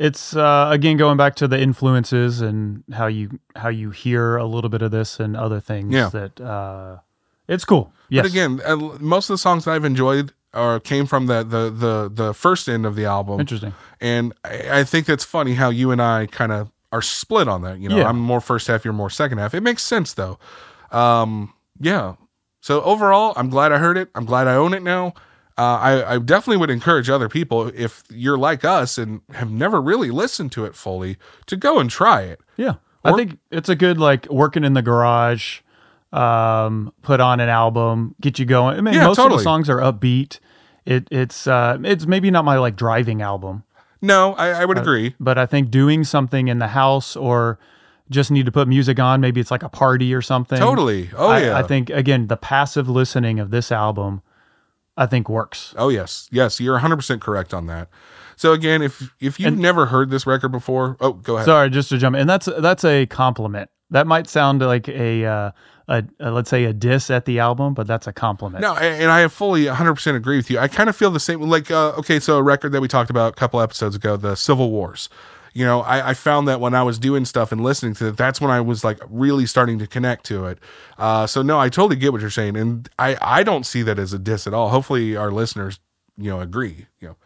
it's 0.00 0.34
uh 0.34 0.68
again 0.72 0.96
going 0.96 1.16
back 1.16 1.36
to 1.36 1.46
the 1.46 1.60
influences 1.60 2.40
and 2.40 2.82
how 2.92 3.06
you 3.06 3.38
how 3.54 3.68
you 3.68 3.90
hear 3.90 4.36
a 4.36 4.46
little 4.46 4.70
bit 4.70 4.82
of 4.82 4.90
this 4.90 5.20
and 5.20 5.36
other 5.36 5.60
things 5.60 5.92
Yeah. 5.94 6.08
that 6.08 6.40
uh 6.40 6.96
it's 7.46 7.64
cool. 7.64 7.92
Yes. 8.08 8.22
But 8.24 8.30
again, 8.30 8.60
uh, 8.64 8.76
most 9.00 9.28
of 9.28 9.34
the 9.34 9.38
songs 9.38 9.64
that 9.64 9.72
I've 9.72 9.84
enjoyed 9.84 10.32
are 10.54 10.80
came 10.80 11.04
from 11.06 11.26
the 11.26 11.42
the 11.44 11.70
the 11.70 12.10
the 12.12 12.34
first 12.34 12.68
end 12.68 12.86
of 12.86 12.94
the 12.96 13.04
album. 13.06 13.40
Interesting. 13.40 13.74
And 14.00 14.32
I, 14.44 14.80
I 14.80 14.84
think 14.84 15.06
that's 15.06 15.24
funny 15.24 15.54
how 15.54 15.70
you 15.70 15.90
and 15.92 16.00
I 16.00 16.26
kind 16.26 16.52
of 16.52 16.70
are 16.92 17.02
split 17.02 17.46
on 17.48 17.62
that. 17.62 17.78
You 17.78 17.88
know, 17.88 17.98
Yeah. 17.98 18.08
I'm 18.08 18.18
more 18.20 18.40
first 18.40 18.66
half, 18.68 18.84
you're 18.84 18.94
more 18.94 19.10
second 19.10 19.38
half. 19.38 19.54
It 19.54 19.62
makes 19.62 19.82
sense 19.82 20.14
though. 20.14 20.38
Um, 20.92 21.52
yeah. 21.80 22.14
So 22.62 22.82
overall, 22.82 23.32
I'm 23.36 23.48
glad 23.48 23.72
I 23.72 23.78
heard 23.78 23.96
it. 23.96 24.08
I'm 24.14 24.24
glad 24.26 24.46
I 24.48 24.54
own 24.54 24.72
it 24.74 24.82
now. 24.82 25.14
Uh, 25.58 25.62
I, 25.62 26.14
I 26.14 26.18
definitely 26.18 26.56
would 26.58 26.70
encourage 26.70 27.10
other 27.10 27.28
people 27.28 27.70
if 27.74 28.02
you're 28.08 28.38
like 28.38 28.64
us 28.64 28.96
and 28.96 29.20
have 29.32 29.50
never 29.50 29.80
really 29.80 30.10
listened 30.10 30.52
to 30.52 30.64
it 30.64 30.74
fully 30.74 31.16
to 31.46 31.56
go 31.56 31.78
and 31.78 31.90
try 31.90 32.22
it. 32.22 32.40
Yeah. 32.56 32.74
I 33.04 33.12
think 33.12 33.38
it's 33.50 33.68
a 33.68 33.74
good 33.76 33.98
like 33.98 34.26
working 34.30 34.64
in 34.64 34.74
the 34.74 34.82
garage, 34.82 35.60
um, 36.12 36.92
put 37.02 37.20
on 37.20 37.40
an 37.40 37.48
album, 37.48 38.14
get 38.20 38.38
you 38.38 38.44
going. 38.44 38.76
I 38.78 38.80
mean, 38.80 38.94
Yeah, 38.94 39.06
most 39.06 39.18
of 39.18 39.30
the 39.30 39.38
songs 39.38 39.68
are 39.70 39.78
upbeat. 39.78 40.38
It 40.86 41.08
it's 41.10 41.46
uh 41.46 41.78
it's 41.84 42.06
maybe 42.06 42.30
not 42.30 42.44
my 42.44 42.58
like 42.58 42.74
driving 42.74 43.20
album, 43.22 43.64
No, 44.00 44.32
I, 44.34 44.48
I 44.62 44.64
would 44.64 44.78
agree. 44.78 45.14
but 45.20 45.36
I 45.38 45.44
think 45.46 45.70
doing 45.70 46.04
something 46.04 46.48
in 46.48 46.58
the 46.58 46.68
house 46.68 47.16
or 47.16 47.58
just 48.10 48.30
need 48.30 48.46
to 48.46 48.52
put 48.52 48.66
music 48.66 48.98
on, 48.98 49.20
maybe 49.20 49.40
it's 49.40 49.50
like 49.50 49.62
a 49.62 49.68
party 49.68 50.12
or 50.14 50.22
something. 50.22 50.58
Totally. 50.58 51.10
Oh 51.16 51.28
I, 51.28 51.38
yeah. 51.42 51.56
I 51.58 51.62
think 51.62 51.90
again 51.90 52.26
the 52.28 52.36
passive 52.38 52.88
listening 52.88 53.38
of 53.38 53.50
this 53.50 53.70
album, 53.70 54.22
I 55.00 55.06
think 55.06 55.30
works. 55.30 55.74
Oh 55.78 55.88
yes, 55.88 56.28
yes, 56.30 56.60
you're 56.60 56.74
100 56.74 56.96
percent 56.96 57.22
correct 57.22 57.54
on 57.54 57.66
that. 57.66 57.88
So 58.36 58.52
again, 58.52 58.82
if 58.82 59.14
if 59.18 59.40
you've 59.40 59.58
never 59.58 59.86
heard 59.86 60.10
this 60.10 60.26
record 60.26 60.50
before, 60.50 60.98
oh, 61.00 61.14
go 61.14 61.36
ahead. 61.36 61.46
Sorry, 61.46 61.70
just 61.70 61.88
to 61.88 61.96
jump 61.96 62.16
in, 62.16 62.20
and 62.20 62.30
that's 62.30 62.48
that's 62.58 62.84
a 62.84 63.06
compliment. 63.06 63.70
That 63.88 64.06
might 64.06 64.28
sound 64.28 64.60
like 64.60 64.88
a, 64.88 65.24
uh, 65.24 65.50
a, 65.88 66.04
a 66.20 66.30
let's 66.30 66.50
say 66.50 66.64
a 66.64 66.74
diss 66.74 67.10
at 67.10 67.24
the 67.24 67.38
album, 67.38 67.72
but 67.72 67.86
that's 67.86 68.06
a 68.06 68.12
compliment. 68.12 68.60
No, 68.60 68.76
and 68.76 69.10
I 69.10 69.26
fully 69.28 69.66
100 69.66 69.94
percent 69.94 70.18
agree 70.18 70.36
with 70.36 70.50
you. 70.50 70.58
I 70.58 70.68
kind 70.68 70.90
of 70.90 70.96
feel 70.96 71.10
the 71.10 71.18
same. 71.18 71.40
Like, 71.40 71.70
uh, 71.70 71.92
okay, 71.98 72.20
so 72.20 72.36
a 72.36 72.42
record 72.42 72.72
that 72.72 72.82
we 72.82 72.86
talked 72.88 73.08
about 73.08 73.32
a 73.32 73.36
couple 73.36 73.58
episodes 73.60 73.96
ago, 73.96 74.18
the 74.18 74.34
Civil 74.34 74.70
Wars. 74.70 75.08
You 75.52 75.64
know, 75.64 75.80
I, 75.80 76.10
I 76.10 76.14
found 76.14 76.46
that 76.48 76.60
when 76.60 76.74
I 76.74 76.82
was 76.82 76.98
doing 76.98 77.24
stuff 77.24 77.52
and 77.52 77.62
listening 77.62 77.94
to 77.94 78.08
it, 78.08 78.16
that's 78.16 78.40
when 78.40 78.50
I 78.50 78.60
was 78.60 78.84
like 78.84 79.00
really 79.08 79.46
starting 79.46 79.78
to 79.80 79.86
connect 79.86 80.24
to 80.26 80.46
it. 80.46 80.58
Uh, 80.98 81.26
so 81.26 81.42
no, 81.42 81.58
I 81.58 81.68
totally 81.68 81.96
get 81.96 82.12
what 82.12 82.20
you're 82.20 82.30
saying, 82.30 82.56
and 82.56 82.88
I 82.98 83.16
I 83.20 83.42
don't 83.42 83.64
see 83.64 83.82
that 83.82 83.98
as 83.98 84.12
a 84.12 84.18
diss 84.18 84.46
at 84.46 84.54
all. 84.54 84.68
Hopefully, 84.68 85.16
our 85.16 85.30
listeners, 85.30 85.80
you 86.16 86.30
know, 86.30 86.40
agree. 86.40 86.86
You 87.00 87.08
know. 87.08 87.16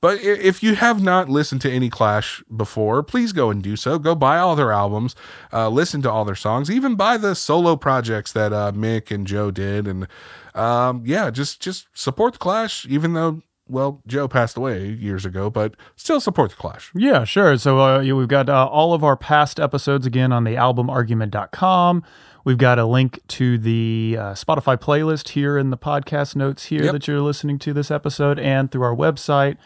But 0.00 0.22
if 0.22 0.62
you 0.62 0.74
have 0.76 1.02
not 1.02 1.28
listened 1.28 1.60
to 1.62 1.70
any 1.70 1.90
Clash 1.90 2.42
before, 2.56 3.02
please 3.02 3.32
go 3.32 3.50
and 3.50 3.62
do 3.62 3.76
so. 3.76 3.98
Go 3.98 4.14
buy 4.14 4.38
all 4.38 4.56
their 4.56 4.72
albums, 4.72 5.14
uh, 5.52 5.68
listen 5.68 6.00
to 6.02 6.10
all 6.10 6.24
their 6.24 6.34
songs, 6.34 6.70
even 6.70 6.94
buy 6.94 7.18
the 7.18 7.34
solo 7.34 7.76
projects 7.76 8.32
that 8.32 8.52
uh, 8.52 8.72
Mick 8.72 9.10
and 9.10 9.26
Joe 9.26 9.50
did, 9.50 9.86
and 9.86 10.08
um, 10.54 11.02
yeah, 11.04 11.30
just 11.30 11.60
just 11.60 11.86
support 11.92 12.32
the 12.32 12.38
Clash. 12.38 12.86
Even 12.86 13.12
though, 13.12 13.42
well, 13.70 14.02
Joe 14.06 14.28
passed 14.28 14.56
away 14.56 14.88
years 14.88 15.24
ago, 15.24 15.48
but 15.50 15.74
still 15.96 16.20
support 16.20 16.50
the 16.50 16.56
Clash. 16.56 16.90
Yeah, 16.94 17.24
sure. 17.24 17.56
So 17.56 17.78
uh, 17.80 18.02
we've 18.02 18.28
got 18.28 18.48
uh, 18.48 18.66
all 18.66 18.92
of 18.92 19.02
our 19.04 19.16
past 19.16 19.58
episodes 19.60 20.06
again 20.06 20.32
on 20.32 20.44
the 20.44 20.56
albumargument.com. 20.56 22.02
We've 22.44 22.58
got 22.58 22.78
a 22.78 22.86
link 22.86 23.20
to 23.28 23.58
the 23.58 24.16
uh, 24.18 24.22
Spotify 24.32 24.76
playlist 24.78 25.30
here 25.30 25.58
in 25.58 25.70
the 25.70 25.76
podcast 25.76 26.34
notes 26.36 26.66
here 26.66 26.84
Yep. 26.84 26.92
that 26.92 27.08
you're 27.08 27.20
listening 27.20 27.58
to 27.60 27.72
this 27.72 27.90
episode 27.90 28.38
and 28.38 28.70
through 28.70 28.82
our 28.82 28.96
website. 28.96 29.56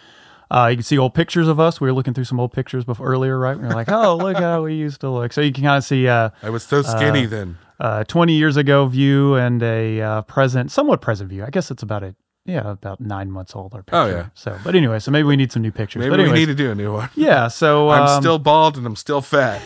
Uh, 0.50 0.66
you 0.70 0.76
can 0.76 0.82
see 0.82 0.98
old 0.98 1.14
pictures 1.14 1.48
of 1.48 1.58
us. 1.58 1.80
We 1.80 1.88
were 1.88 1.92
looking 1.94 2.14
through 2.14 2.24
some 2.24 2.38
old 2.38 2.52
pictures 2.52 2.84
before 2.84 3.06
earlier, 3.06 3.38
right? 3.38 3.58
We 3.58 3.64
are 3.66 3.74
like, 3.74 3.88
oh, 3.90 4.16
look 4.16 4.36
how 4.36 4.64
we 4.64 4.74
used 4.74 5.00
to 5.00 5.10
look. 5.10 5.32
So 5.32 5.40
you 5.40 5.52
can 5.52 5.64
kind 5.64 5.78
of 5.78 5.84
see 5.84 6.06
uh, 6.08 6.30
I 6.42 6.50
was 6.50 6.62
so 6.64 6.82
skinny 6.82 7.26
then. 7.26 7.58
uh, 7.80 8.04
20 8.04 8.34
years 8.34 8.56
ago 8.56 8.86
view 8.86 9.34
and 9.36 9.62
a 9.62 10.00
uh, 10.00 10.22
present, 10.22 10.70
somewhat 10.70 11.00
present 11.00 11.30
view. 11.30 11.44
I 11.44 11.50
guess 11.50 11.70
it's 11.70 11.82
about 11.82 12.02
a, 12.02 12.14
yeah, 12.44 12.70
about 12.70 13.00
nine 13.00 13.30
months 13.30 13.54
old. 13.56 13.74
Our 13.74 13.82
picture. 13.82 13.96
Oh, 13.96 14.06
yeah. 14.06 14.26
So, 14.34 14.58
but 14.64 14.74
anyway, 14.74 14.98
so 14.98 15.10
maybe 15.10 15.24
we 15.24 15.36
need 15.36 15.50
some 15.52 15.62
new 15.62 15.72
pictures. 15.72 16.00
Maybe 16.00 16.10
but 16.10 16.20
we 16.20 16.32
need 16.32 16.46
to 16.46 16.54
do 16.54 16.70
a 16.70 16.74
new 16.74 16.92
one. 16.92 17.10
yeah. 17.14 17.48
So 17.48 17.88
I'm 17.96 18.08
um, 18.08 18.22
still 18.22 18.38
bald 18.38 18.76
and 18.76 18.86
I'm 18.86 18.96
still 18.96 19.20
fat. 19.20 19.62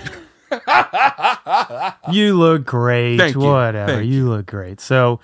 You 2.10 2.38
look 2.38 2.64
great. 2.64 3.18
Thank 3.18 3.34
you. 3.34 3.40
Whatever. 3.40 3.92
Thank 3.92 4.10
you 4.10 4.28
look 4.28 4.46
great. 4.46 4.80
So, 4.80 5.20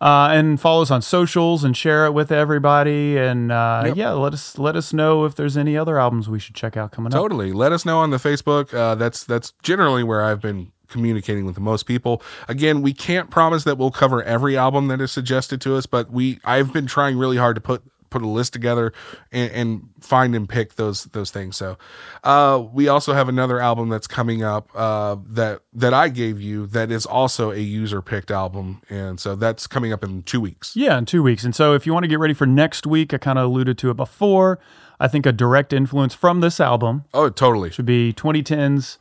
uh, 0.00 0.28
and 0.30 0.60
follow 0.60 0.82
us 0.82 0.90
on 0.90 1.02
socials 1.02 1.64
and 1.64 1.76
share 1.76 2.06
it 2.06 2.12
with 2.12 2.30
everybody. 2.30 3.16
And 3.18 3.50
uh, 3.50 3.82
Yep. 3.86 3.96
yeah, 3.96 4.10
let 4.12 4.32
us 4.32 4.56
let 4.58 4.76
us 4.76 4.92
know 4.92 5.24
if 5.24 5.34
there's 5.34 5.56
any 5.56 5.76
other 5.76 5.98
albums 5.98 6.28
we 6.28 6.38
should 6.38 6.54
check 6.54 6.76
out 6.76 6.92
coming 6.92 7.12
up. 7.12 7.20
Totally. 7.20 7.52
Let 7.52 7.72
us 7.72 7.84
know 7.84 7.98
on 7.98 8.10
the 8.10 8.18
Facebook. 8.18 8.72
Uh, 8.72 8.94
that's 8.94 9.24
that's 9.24 9.52
generally 9.62 10.04
where 10.04 10.22
I've 10.22 10.40
been 10.40 10.70
communicating 10.88 11.44
with 11.44 11.54
the 11.54 11.60
most 11.60 11.84
people. 11.84 12.22
Again, 12.48 12.82
we 12.82 12.92
can't 12.92 13.30
promise 13.30 13.64
that 13.64 13.78
we'll 13.78 13.90
cover 13.90 14.22
every 14.22 14.56
album 14.56 14.88
that 14.88 15.00
is 15.00 15.12
suggested 15.12 15.60
to 15.62 15.76
us, 15.76 15.86
but 15.86 16.10
we 16.10 16.38
I've 16.44 16.72
been 16.72 16.86
trying 16.86 17.18
really 17.18 17.36
hard 17.36 17.54
to 17.56 17.60
put 17.60 17.82
put 18.10 18.22
a 18.22 18.26
list 18.26 18.52
together 18.52 18.92
and, 19.32 19.52
and 19.52 19.88
find 20.00 20.34
and 20.34 20.48
pick 20.48 20.76
those 20.76 21.04
those 21.04 21.30
things. 21.30 21.56
So 21.56 21.76
uh, 22.24 22.64
we 22.72 22.88
also 22.88 23.12
have 23.12 23.28
another 23.28 23.60
album 23.60 23.88
that's 23.88 24.06
coming 24.06 24.42
up 24.42 24.68
uh, 24.74 25.16
that 25.30 25.60
that 25.74 25.94
I 25.94 26.08
gave 26.08 26.40
you 26.40 26.66
that 26.68 26.90
is 26.90 27.06
also 27.06 27.50
a 27.50 27.58
user 27.58 28.02
picked 28.02 28.30
album, 28.30 28.82
and 28.88 29.20
so 29.20 29.34
that's 29.34 29.66
coming 29.66 29.92
up 29.92 30.02
in 30.02 30.22
two 30.22 30.40
weeks. 30.40 30.74
Yeah, 30.76 30.98
in 30.98 31.04
two 31.04 31.22
weeks. 31.22 31.44
And 31.44 31.54
so, 31.54 31.74
if 31.74 31.86
you 31.86 31.92
want 31.92 32.04
to 32.04 32.08
get 32.08 32.18
ready 32.18 32.34
for 32.34 32.46
next 32.46 32.86
week, 32.86 33.12
I 33.12 33.18
kind 33.18 33.38
of 33.38 33.46
alluded 33.46 33.78
to 33.78 33.90
it 33.90 33.96
before. 33.96 34.58
I 35.00 35.06
think 35.06 35.26
a 35.26 35.32
direct 35.32 35.72
influence 35.72 36.12
from 36.12 36.40
this 36.40 36.58
album 36.58 37.04
Oh, 37.14 37.28
totally, 37.28 37.70
should 37.70 37.86
be 37.86 38.12
2010's 38.12 38.98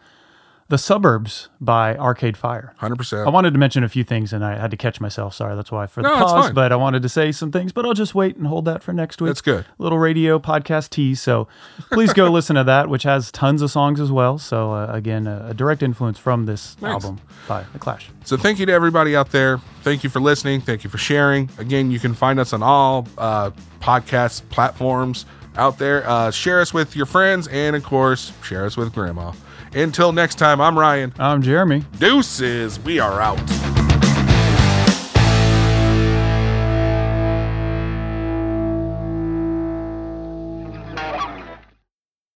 "The 0.69 0.77
Suburbs" 0.77 1.49
by 1.61 1.95
Arcade 1.95 2.35
Fire. 2.37 2.73
100%. 2.81 3.25
I 3.25 3.29
wanted 3.29 3.51
to 3.53 3.59
mention 3.59 3.83
a 3.83 3.89
few 3.89 4.03
things 4.03 4.33
and 4.33 4.43
I 4.43 4.57
had 4.57 4.71
to 4.71 4.77
catch 4.77 4.99
myself. 4.99 5.33
Sorry, 5.33 5.55
that's 5.55 5.71
why 5.71 5.87
for 5.87 6.01
the 6.01 6.09
No, 6.09 6.15
pause. 6.15 6.51
But 6.51 6.71
I 6.71 6.75
wanted 6.75 7.01
to 7.03 7.09
say 7.09 7.31
some 7.31 7.51
things, 7.51 7.71
but 7.71 7.85
I'll 7.85 7.93
just 7.93 8.13
wait 8.13 8.35
and 8.35 8.47
hold 8.47 8.65
that 8.65 8.83
for 8.83 8.91
next 8.93 9.21
week. 9.21 9.29
That's 9.29 9.41
good. 9.41 9.65
Little 9.77 9.97
radio 9.97 10.39
podcast 10.39 10.89
tease. 10.89 11.21
So 11.21 11.47
please 11.91 12.11
go 12.13 12.29
listen 12.31 12.55
to 12.57 12.63
that, 12.65 12.89
which 12.89 13.03
has 13.03 13.31
tons 13.31 13.61
of 13.61 13.71
songs 13.71 14.01
as 14.01 14.11
well. 14.11 14.37
So 14.37 14.73
uh, 14.73 14.87
again, 14.91 15.25
a, 15.27 15.47
a 15.49 15.53
direct 15.53 15.81
influence 15.83 16.19
from 16.19 16.45
this 16.45 16.75
Nice. 16.81 16.91
album 16.91 17.19
by 17.47 17.63
The 17.73 17.79
Clash. 17.79 18.09
So 18.25 18.35
thank 18.37 18.59
you 18.59 18.65
to 18.65 18.73
everybody 18.73 19.15
out 19.15 19.31
there. 19.31 19.59
Thank 19.83 20.03
you 20.03 20.09
for 20.09 20.19
listening. 20.19 20.59
Thank 20.61 20.83
you 20.83 20.89
for 20.89 20.97
sharing. 20.97 21.49
Again, 21.57 21.91
you 21.91 21.99
can 21.99 22.13
find 22.13 22.39
us 22.39 22.51
on 22.51 22.61
all 22.61 23.07
uh, 23.17 23.51
podcast 23.79 24.41
platforms 24.49 25.25
out 25.55 25.77
there. 25.79 26.07
Uh, 26.07 26.29
share 26.29 26.59
us 26.59 26.73
with 26.73 26.95
your 26.95 27.05
friends, 27.05 27.47
and 27.47 27.75
of 27.75 27.83
course, 27.83 28.31
share 28.43 28.65
us 28.65 28.75
with 28.77 28.93
Grandma. 28.93 29.31
Until 29.77 30.11
next 30.11 30.35
time, 30.35 30.59
I'm 30.59 30.77
Ryan. 30.77 31.13
I'm 31.19 31.43
Jeremy. 31.43 31.83
Deuces. 31.99 32.79
We 32.79 32.99
are 32.99 33.21
out. 33.21 33.76